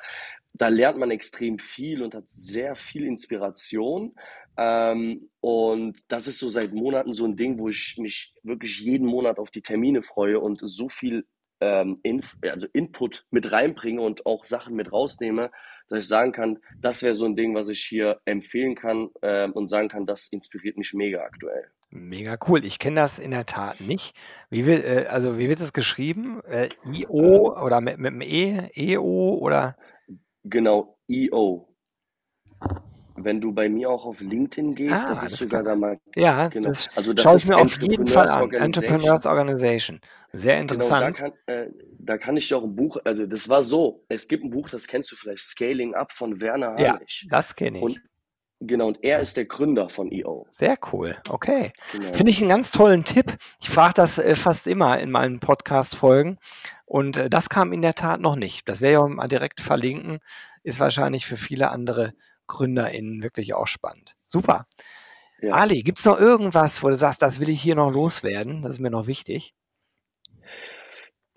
da 0.57 0.69
lernt 0.69 0.97
man 0.97 1.11
extrem 1.11 1.59
viel 1.59 2.01
und 2.01 2.15
hat 2.15 2.29
sehr 2.29 2.75
viel 2.75 3.05
Inspiration. 3.05 4.15
Ähm, 4.57 5.29
und 5.41 5.99
das 6.07 6.27
ist 6.27 6.39
so 6.39 6.49
seit 6.49 6.73
Monaten 6.73 7.13
so 7.13 7.25
ein 7.25 7.35
Ding, 7.35 7.59
wo 7.59 7.69
ich 7.69 7.97
mich 7.97 8.33
wirklich 8.43 8.79
jeden 8.79 9.07
Monat 9.07 9.37
auf 9.39 9.51
die 9.51 9.61
Termine 9.61 10.01
freue 10.01 10.39
und 10.39 10.61
so 10.63 10.89
viel 10.89 11.25
ähm, 11.61 11.99
Inf 12.03 12.37
also 12.43 12.67
Input 12.73 13.25
mit 13.31 13.51
reinbringe 13.51 14.01
und 14.01 14.25
auch 14.25 14.45
Sachen 14.45 14.75
mit 14.75 14.91
rausnehme, 14.91 15.51
dass 15.87 16.03
ich 16.03 16.07
sagen 16.07 16.31
kann, 16.31 16.59
das 16.79 17.01
wäre 17.03 17.13
so 17.13 17.25
ein 17.25 17.35
Ding, 17.35 17.55
was 17.55 17.69
ich 17.69 17.81
hier 17.83 18.19
empfehlen 18.25 18.75
kann 18.75 19.09
äh, 19.21 19.47
und 19.49 19.67
sagen 19.67 19.87
kann, 19.87 20.05
das 20.05 20.27
inspiriert 20.29 20.77
mich 20.77 20.93
mega 20.93 21.21
aktuell. 21.21 21.71
Mega 21.89 22.37
cool. 22.47 22.65
Ich 22.65 22.79
kenne 22.79 22.97
das 22.97 23.19
in 23.19 23.31
der 23.31 23.45
Tat 23.45 23.79
nicht. 23.79 24.13
Wie 24.49 24.65
will, 24.65 24.83
äh, 24.83 25.05
also 25.07 25.37
wie 25.37 25.47
wird 25.47 25.61
es 25.61 25.71
geschrieben? 25.71 26.41
Äh, 26.43 26.69
IO 26.91 27.55
Ähm, 27.55 27.63
oder 27.63 27.81
mit, 27.81 27.97
mit 27.99 28.13
dem 28.13 28.21
E, 28.21 28.69
EO 28.75 29.37
oder? 29.39 29.77
genau, 30.43 30.97
EO. 31.07 31.69
Wenn 33.17 33.39
du 33.39 33.53
bei 33.53 33.69
mir 33.69 33.89
auch 33.89 34.05
auf 34.05 34.19
LinkedIn 34.19 34.75
gehst, 34.75 35.05
Ah, 35.05 35.09
das 35.09 35.23
ist 35.23 35.37
sogar 35.37 35.63
da 35.63 35.73
mal, 35.75 35.99
Ja, 36.15 36.49
genau. 36.49 36.67
das 36.67 36.87
Also 36.95 37.13
das 37.13 37.23
schaue 37.23 37.37
ich 37.37 37.47
mir 37.47 37.57
auf 37.57 37.75
jeden 37.81 38.07
Fall 38.07 38.27
an. 38.27 38.51
Entrepreneurs 38.51 39.25
Organization. 39.25 40.01
Sehr 40.33 40.55
Genau, 40.59 40.75
da 40.89 41.07
interessant. 41.07 41.17
kann, 41.17 41.31
äh, 41.45 41.67
da 41.97 42.17
kann 42.17 42.35
ich 42.35 42.47
dir 42.49 42.57
auch 42.57 42.63
ein 42.63 42.75
Buch, 42.75 42.97
also 43.05 43.25
das 43.25 43.47
war 43.47 43.63
so, 43.63 44.03
es 44.09 44.27
gibt 44.27 44.43
ein 44.43 44.49
Buch, 44.49 44.69
das 44.69 44.87
kennst 44.87 45.11
du 45.11 45.15
vielleicht, 45.15 45.43
Scaling 45.43 45.95
Up 45.95 46.11
von 46.11 46.41
Werner 46.41 46.77
Ja, 46.77 46.93
Harnisch. 46.95 47.25
das 47.29 47.55
kenne 47.55 47.77
ich. 47.77 47.83
Und 47.83 48.01
genau, 48.59 48.87
und 48.87 49.01
er 49.01 49.21
ist 49.21 49.37
der 49.37 49.45
Gründer 49.45 49.87
von 49.87 50.11
EO. 50.11 50.45
Sehr 50.51 50.75
cool. 50.91 51.15
Okay. 51.29 51.71
Genau. 51.93 52.11
Finde 52.13 52.31
ich 52.31 52.41
einen 52.41 52.49
ganz 52.49 52.71
tollen 52.71 53.05
Tipp. 53.05 53.37
Ich 53.61 53.69
frage 53.69 53.93
das 53.93 54.17
äh, 54.17 54.35
fast 54.35 54.67
immer 54.67 54.99
in 54.99 55.09
meinen 55.09 55.39
Podcast-Folgen. 55.39 56.37
Und 56.85 57.15
äh, 57.17 57.29
das 57.29 57.47
kam 57.49 57.71
in 57.71 57.81
der 57.81 57.95
Tat 57.95 58.19
noch 58.19 58.35
nicht. 58.35 58.67
Das 58.67 58.81
werde 58.81 58.91
ich 58.93 58.97
auch 58.97 59.07
mal 59.07 59.27
direkt 59.29 59.61
verlinken. 59.61 60.19
Ist 60.63 60.79
wahrscheinlich 60.81 61.25
für 61.25 61.37
viele 61.37 61.71
andere 61.71 62.13
GründerInnen 62.47 63.23
wirklich 63.23 63.53
auch 63.53 63.67
spannend. 63.67 64.15
Super. 64.25 64.67
Ja. 65.41 65.53
Ali, 65.53 65.83
gibt 65.83 65.99
es 65.99 66.05
noch 66.05 66.19
irgendwas, 66.19 66.81
wo 66.81 66.89
du 66.89 66.95
sagst, 66.95 67.21
das 67.21 67.39
will 67.39 67.49
ich 67.49 67.61
hier 67.61 67.75
noch 67.75 67.91
loswerden? 67.91 68.61
Das 68.61 68.73
ist 68.73 68.79
mir 68.79 68.89
noch 68.89 69.07
wichtig. 69.07 69.53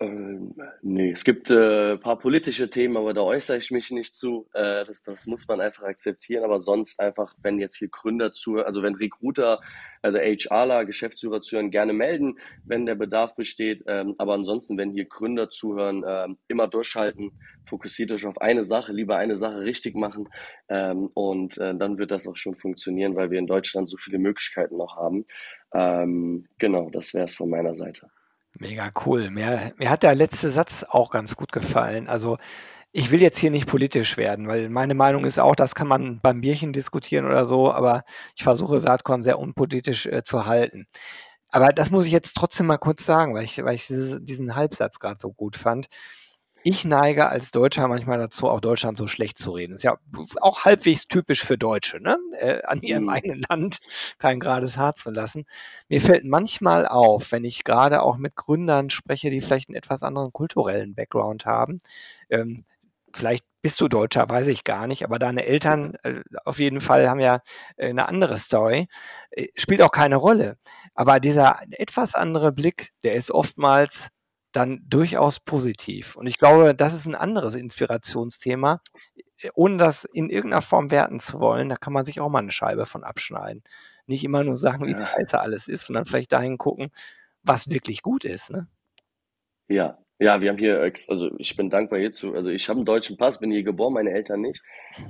Ähm, 0.01 0.55
nee, 0.81 1.11
es 1.11 1.25
gibt 1.25 1.49
äh, 1.49 1.91
ein 1.93 1.99
paar 1.99 2.17
politische 2.17 2.69
Themen, 2.69 2.95
aber 2.95 3.13
da 3.13 3.21
äußere 3.21 3.57
ich 3.57 3.69
mich 3.69 3.91
nicht 3.91 4.15
zu. 4.15 4.47
Äh, 4.53 4.85
das, 4.85 5.03
das 5.03 5.25
muss 5.25 5.45
man 5.47 5.59
einfach 5.59 5.83
akzeptieren. 5.83 6.45
Aber 6.45 6.61
sonst 6.61 7.01
einfach, 7.01 7.35
wenn 7.41 7.59
jetzt 7.59 7.75
hier 7.75 7.89
Gründer 7.89 8.31
zu, 8.31 8.63
also 8.63 8.81
wenn 8.81 8.95
Recruiter, 8.95 9.59
also 10.01 10.17
HRler, 10.17 10.85
Geschäftsführer 10.85 11.41
zuhören, 11.41 11.69
gerne 11.69 11.91
melden, 11.91 12.39
wenn 12.63 12.85
der 12.85 12.95
Bedarf 12.95 13.35
besteht. 13.35 13.83
Ähm, 13.87 14.15
aber 14.17 14.35
ansonsten, 14.35 14.77
wenn 14.77 14.91
hier 14.91 15.03
Gründer 15.05 15.49
zuhören, 15.49 16.05
ähm, 16.07 16.37
immer 16.47 16.69
durchhalten, 16.69 17.31
fokussiert 17.65 18.13
euch 18.13 18.25
auf 18.25 18.39
eine 18.39 18.63
Sache, 18.63 18.93
lieber 18.93 19.17
eine 19.17 19.35
Sache 19.35 19.59
richtig 19.61 19.95
machen. 19.95 20.29
Ähm, 20.69 21.09
und 21.13 21.57
äh, 21.57 21.75
dann 21.75 21.97
wird 21.97 22.11
das 22.11 22.25
auch 22.25 22.37
schon 22.37 22.55
funktionieren, 22.55 23.17
weil 23.17 23.31
wir 23.31 23.39
in 23.39 23.47
Deutschland 23.47 23.89
so 23.89 23.97
viele 23.97 24.17
Möglichkeiten 24.17 24.77
noch 24.77 24.95
haben. 24.95 25.25
Ähm, 25.73 26.45
genau, 26.57 26.89
das 26.89 27.13
wäre 27.13 27.25
es 27.25 27.35
von 27.35 27.49
meiner 27.49 27.73
Seite. 27.73 28.09
Mega 28.57 28.91
cool. 29.05 29.29
Mir, 29.29 29.73
mir 29.77 29.89
hat 29.89 30.03
der 30.03 30.15
letzte 30.15 30.51
Satz 30.51 30.83
auch 30.87 31.11
ganz 31.11 31.35
gut 31.35 31.51
gefallen. 31.51 32.07
Also 32.07 32.37
ich 32.91 33.11
will 33.11 33.21
jetzt 33.21 33.37
hier 33.37 33.51
nicht 33.51 33.67
politisch 33.67 34.17
werden, 34.17 34.47
weil 34.47 34.69
meine 34.69 34.95
Meinung 34.95 35.25
ist 35.25 35.39
auch, 35.39 35.55
das 35.55 35.75
kann 35.75 35.87
man 35.87 36.19
beim 36.21 36.41
Bierchen 36.41 36.73
diskutieren 36.73 37.25
oder 37.25 37.45
so, 37.45 37.71
aber 37.71 38.03
ich 38.35 38.43
versuche 38.43 38.79
Saatkorn 38.79 39.21
sehr 39.21 39.37
unpolitisch 39.39 40.07
äh, 40.07 40.23
zu 40.23 40.45
halten. 40.47 40.87
Aber 41.49 41.69
das 41.69 41.91
muss 41.91 42.05
ich 42.05 42.11
jetzt 42.11 42.33
trotzdem 42.35 42.67
mal 42.67 42.77
kurz 42.77 43.05
sagen, 43.05 43.35
weil 43.35 43.43
ich, 43.43 43.63
weil 43.63 43.75
ich 43.75 43.87
diese, 43.87 44.21
diesen 44.21 44.55
Halbsatz 44.55 44.99
gerade 44.99 45.19
so 45.19 45.31
gut 45.33 45.55
fand. 45.55 45.87
Ich 46.63 46.83
neige 46.83 47.29
als 47.29 47.51
Deutscher 47.51 47.87
manchmal 47.87 48.17
dazu, 48.19 48.49
auch 48.49 48.59
Deutschland 48.59 48.97
so 48.97 49.07
schlecht 49.07 49.37
zu 49.37 49.51
reden. 49.51 49.73
Ist 49.75 49.83
ja 49.83 49.97
auch 50.41 50.65
halbwegs 50.65 51.07
typisch 51.07 51.41
für 51.43 51.57
Deutsche, 51.57 52.01
ne? 52.01 52.17
Äh, 52.37 52.61
an 52.63 52.81
ihrem 52.81 53.03
Mhm. 53.03 53.09
eigenen 53.09 53.41
Land 53.49 53.79
kein 54.17 54.39
gerades 54.41 54.75
Haar 54.75 54.93
zu 54.95 55.09
lassen. 55.09 55.45
Mir 55.87 56.01
fällt 56.01 56.25
manchmal 56.25 56.85
auf, 56.85 57.31
wenn 57.31 57.45
ich 57.45 57.63
gerade 57.63 58.01
auch 58.01 58.17
mit 58.17 58.35
Gründern 58.35 58.89
spreche, 58.89 59.29
die 59.29 59.39
vielleicht 59.39 59.69
einen 59.69 59.77
etwas 59.77 60.03
anderen 60.03 60.33
kulturellen 60.33 60.95
Background 60.95 61.45
haben. 61.45 61.77
Ähm, 62.29 62.65
vielleicht 63.13 63.45
bist 63.61 63.79
du 63.81 63.87
Deutscher, 63.87 64.29
weiß 64.29 64.47
ich 64.47 64.63
gar 64.65 64.85
nicht, 64.87 65.03
aber 65.05 65.17
deine 65.19 65.45
Eltern 65.45 65.95
äh, 66.03 66.21
auf 66.45 66.59
jeden 66.59 66.81
Fall 66.81 67.09
haben 67.09 67.19
ja 67.21 67.41
äh, 67.77 67.89
eine 67.89 68.07
andere 68.09 68.37
Story. 68.37 68.87
Äh, 69.31 69.47
spielt 69.55 69.81
auch 69.81 69.91
keine 69.91 70.17
Rolle. 70.17 70.57
Aber 70.93 71.19
dieser 71.21 71.61
etwas 71.71 72.15
andere 72.15 72.51
Blick, 72.51 72.91
der 73.03 73.13
ist 73.13 73.31
oftmals 73.31 74.09
dann 74.51 74.81
durchaus 74.87 75.39
positiv. 75.39 76.15
Und 76.15 76.27
ich 76.27 76.37
glaube, 76.37 76.73
das 76.75 76.93
ist 76.93 77.05
ein 77.07 77.15
anderes 77.15 77.55
Inspirationsthema, 77.55 78.81
äh, 79.41 79.49
ohne 79.55 79.77
das 79.77 80.05
in 80.05 80.29
irgendeiner 80.29 80.61
Form 80.61 80.91
werten 80.91 81.19
zu 81.19 81.39
wollen. 81.39 81.69
Da 81.69 81.75
kann 81.77 81.93
man 81.93 82.05
sich 82.05 82.19
auch 82.19 82.29
mal 82.29 82.39
eine 82.39 82.51
Scheibe 82.51 82.85
von 82.85 83.03
abschneiden. 83.03 83.63
Nicht 84.07 84.23
immer 84.23 84.43
nur 84.43 84.57
sagen, 84.57 84.87
wie 84.87 84.93
Ja. 84.93 85.05
scheiße 85.05 85.39
alles 85.39 85.67
ist, 85.67 85.85
sondern 85.85 86.05
vielleicht 86.05 86.31
dahin 86.31 86.57
gucken, 86.57 86.91
was 87.43 87.69
wirklich 87.69 88.01
gut 88.01 88.25
ist. 88.25 88.51
Ne? 88.51 88.67
Ja, 89.67 89.99
ja, 90.19 90.41
wir 90.41 90.49
haben 90.49 90.57
hier, 90.57 90.81
also 91.07 91.31
ich 91.37 91.55
bin 91.55 91.69
dankbar 91.69 91.99
hierzu. 91.99 92.33
Also 92.33 92.49
ich 92.49 92.67
habe 92.67 92.77
einen 92.79 92.85
deutschen 92.85 93.17
Pass, 93.17 93.39
bin 93.39 93.51
hier 93.51 93.63
geboren, 93.63 93.93
meine 93.93 94.11
Eltern 94.11 94.41
nicht. 94.41 94.61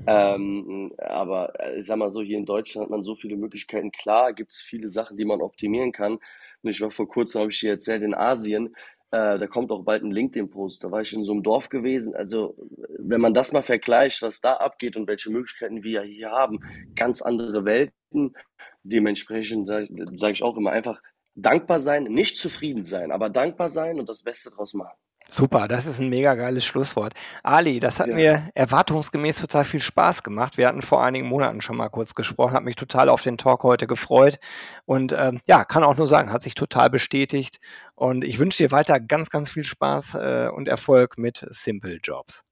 Ähm, 0.06 0.94
aber 1.00 1.54
äh, 1.60 1.80
ich 1.80 1.86
sag 1.88 1.98
mal 1.98 2.12
so, 2.12 2.22
hier 2.22 2.38
in 2.38 2.46
Deutschland 2.46 2.86
hat 2.86 2.92
man 2.92 3.04
so 3.04 3.16
viele 3.16 3.38
Möglichkeiten. 3.38 3.92
Klar, 3.92 4.34
gibt 4.34 4.52
es 4.52 4.62
viele 4.62 4.88
Sachen, 4.90 5.18
die 5.18 5.26
man 5.26 5.42
optimieren 5.42 5.92
kann. 5.92 6.14
Und 6.62 6.70
ich 6.70 6.82
war 6.82 6.92
vor 6.92 7.08
kurzem, 7.08 7.42
habe 7.42 7.52
ich 7.52 7.60
dir 7.60 7.72
erzählt, 7.72 8.04
in 8.04 8.14
Asien. 8.14 8.76
Äh, 9.12 9.40
da 9.40 9.48
kommt 9.48 9.72
auch 9.72 9.84
bald 9.84 10.04
ein 10.04 10.12
LinkedIn-Post. 10.12 10.84
Da 10.84 10.92
war 10.92 11.02
ich 11.02 11.14
in 11.14 11.24
so 11.24 11.32
einem 11.32 11.44
Dorf 11.44 11.70
gewesen. 11.70 12.16
Also, 12.16 12.56
wenn 13.00 13.22
man 13.22 13.34
das 13.34 13.52
mal 13.52 13.64
vergleicht, 13.64 14.22
was 14.22 14.42
da 14.42 14.54
abgeht 14.54 14.96
und 14.96 15.08
welche 15.08 15.32
Möglichkeiten 15.32 15.84
wir 15.84 16.04
hier 16.04 16.32
haben, 16.32 16.60
ganz 16.96 17.22
andere 17.22 17.66
Welten. 17.66 18.36
Dementsprechend 18.84 19.68
sage 19.68 19.88
sag 20.16 20.32
ich 20.32 20.44
auch 20.44 20.58
immer 20.58 20.72
einfach 20.72 21.02
dankbar 21.36 21.80
sein, 21.80 22.04
nicht 22.04 22.38
zufrieden 22.38 22.84
sein, 22.84 23.12
aber 23.12 23.30
dankbar 23.30 23.70
sein 23.70 24.00
und 24.00 24.10
das 24.10 24.24
Beste 24.24 24.50
draus 24.52 24.74
machen. 24.74 24.98
Super, 25.30 25.68
das 25.68 25.86
ist 25.86 26.00
ein 26.00 26.10
mega 26.10 26.34
geiles 26.36 26.66
Schlusswort. 26.66 27.14
Ali, 27.44 27.80
das 27.80 28.00
hat 28.00 28.08
Ja. 28.08 28.16
mir 28.16 28.50
erwartungsgemäß 28.56 29.40
total 29.40 29.64
viel 29.64 29.80
Spaß 29.80 30.24
gemacht. 30.24 30.58
Wir 30.58 30.68
hatten 30.68 30.82
vor 30.82 31.04
einigen 31.04 31.28
Monaten 31.28 31.62
schon 31.62 31.78
mal 31.78 31.90
kurz 31.90 32.16
gesprochen, 32.16 32.54
habe 32.54 32.66
mich 32.66 32.76
total 32.76 33.10
auf 33.10 33.22
den 33.22 33.38
Talk 33.38 33.64
heute 33.64 33.86
gefreut 33.88 34.40
und 34.86 35.14
ähm, 35.14 35.40
ja, 35.46 35.66
kann 35.66 35.84
auch 35.84 35.96
nur 35.98 36.08
sagen, 36.08 36.32
hat 36.34 36.42
sich 36.42 36.56
total 36.56 36.90
bestätigt 36.90 37.60
und 37.96 38.24
ich 38.24 38.40
wünsche 38.40 38.58
dir 38.58 38.72
weiter 38.72 39.00
ganz, 39.00 39.30
ganz 39.30 39.52
viel 39.52 39.64
Spaß 39.64 40.16
äh, 40.16 40.50
und 40.54 40.68
Erfolg 40.68 41.18
mit 41.18 41.46
Simple 41.50 42.00
Jobs. 42.02 42.44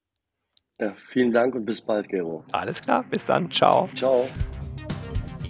Ja, 0.80 0.94
vielen 0.96 1.32
Dank 1.32 1.56
und 1.56 1.66
bis 1.66 1.82
bald, 1.82 2.08
Gero. 2.08 2.44
Alles 2.52 2.80
klar, 2.82 3.04
bis 3.10 3.26
dann, 3.26 3.50
ciao. 3.50 3.90
Ciao. 3.96 4.30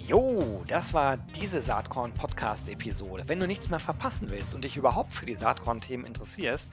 Jo, 0.06 0.62
das 0.66 0.94
war 0.94 1.18
diese 1.38 1.60
Saatkorn 1.60 2.14
Podcast 2.14 2.66
Episode. 2.70 3.24
Wenn 3.26 3.38
du 3.38 3.46
nichts 3.46 3.68
mehr 3.68 3.78
verpassen 3.78 4.30
willst 4.30 4.54
und 4.54 4.64
dich 4.64 4.78
überhaupt 4.78 5.12
für 5.12 5.26
die 5.26 5.34
Saatkorn 5.34 5.82
Themen 5.82 6.06
interessierst, 6.06 6.72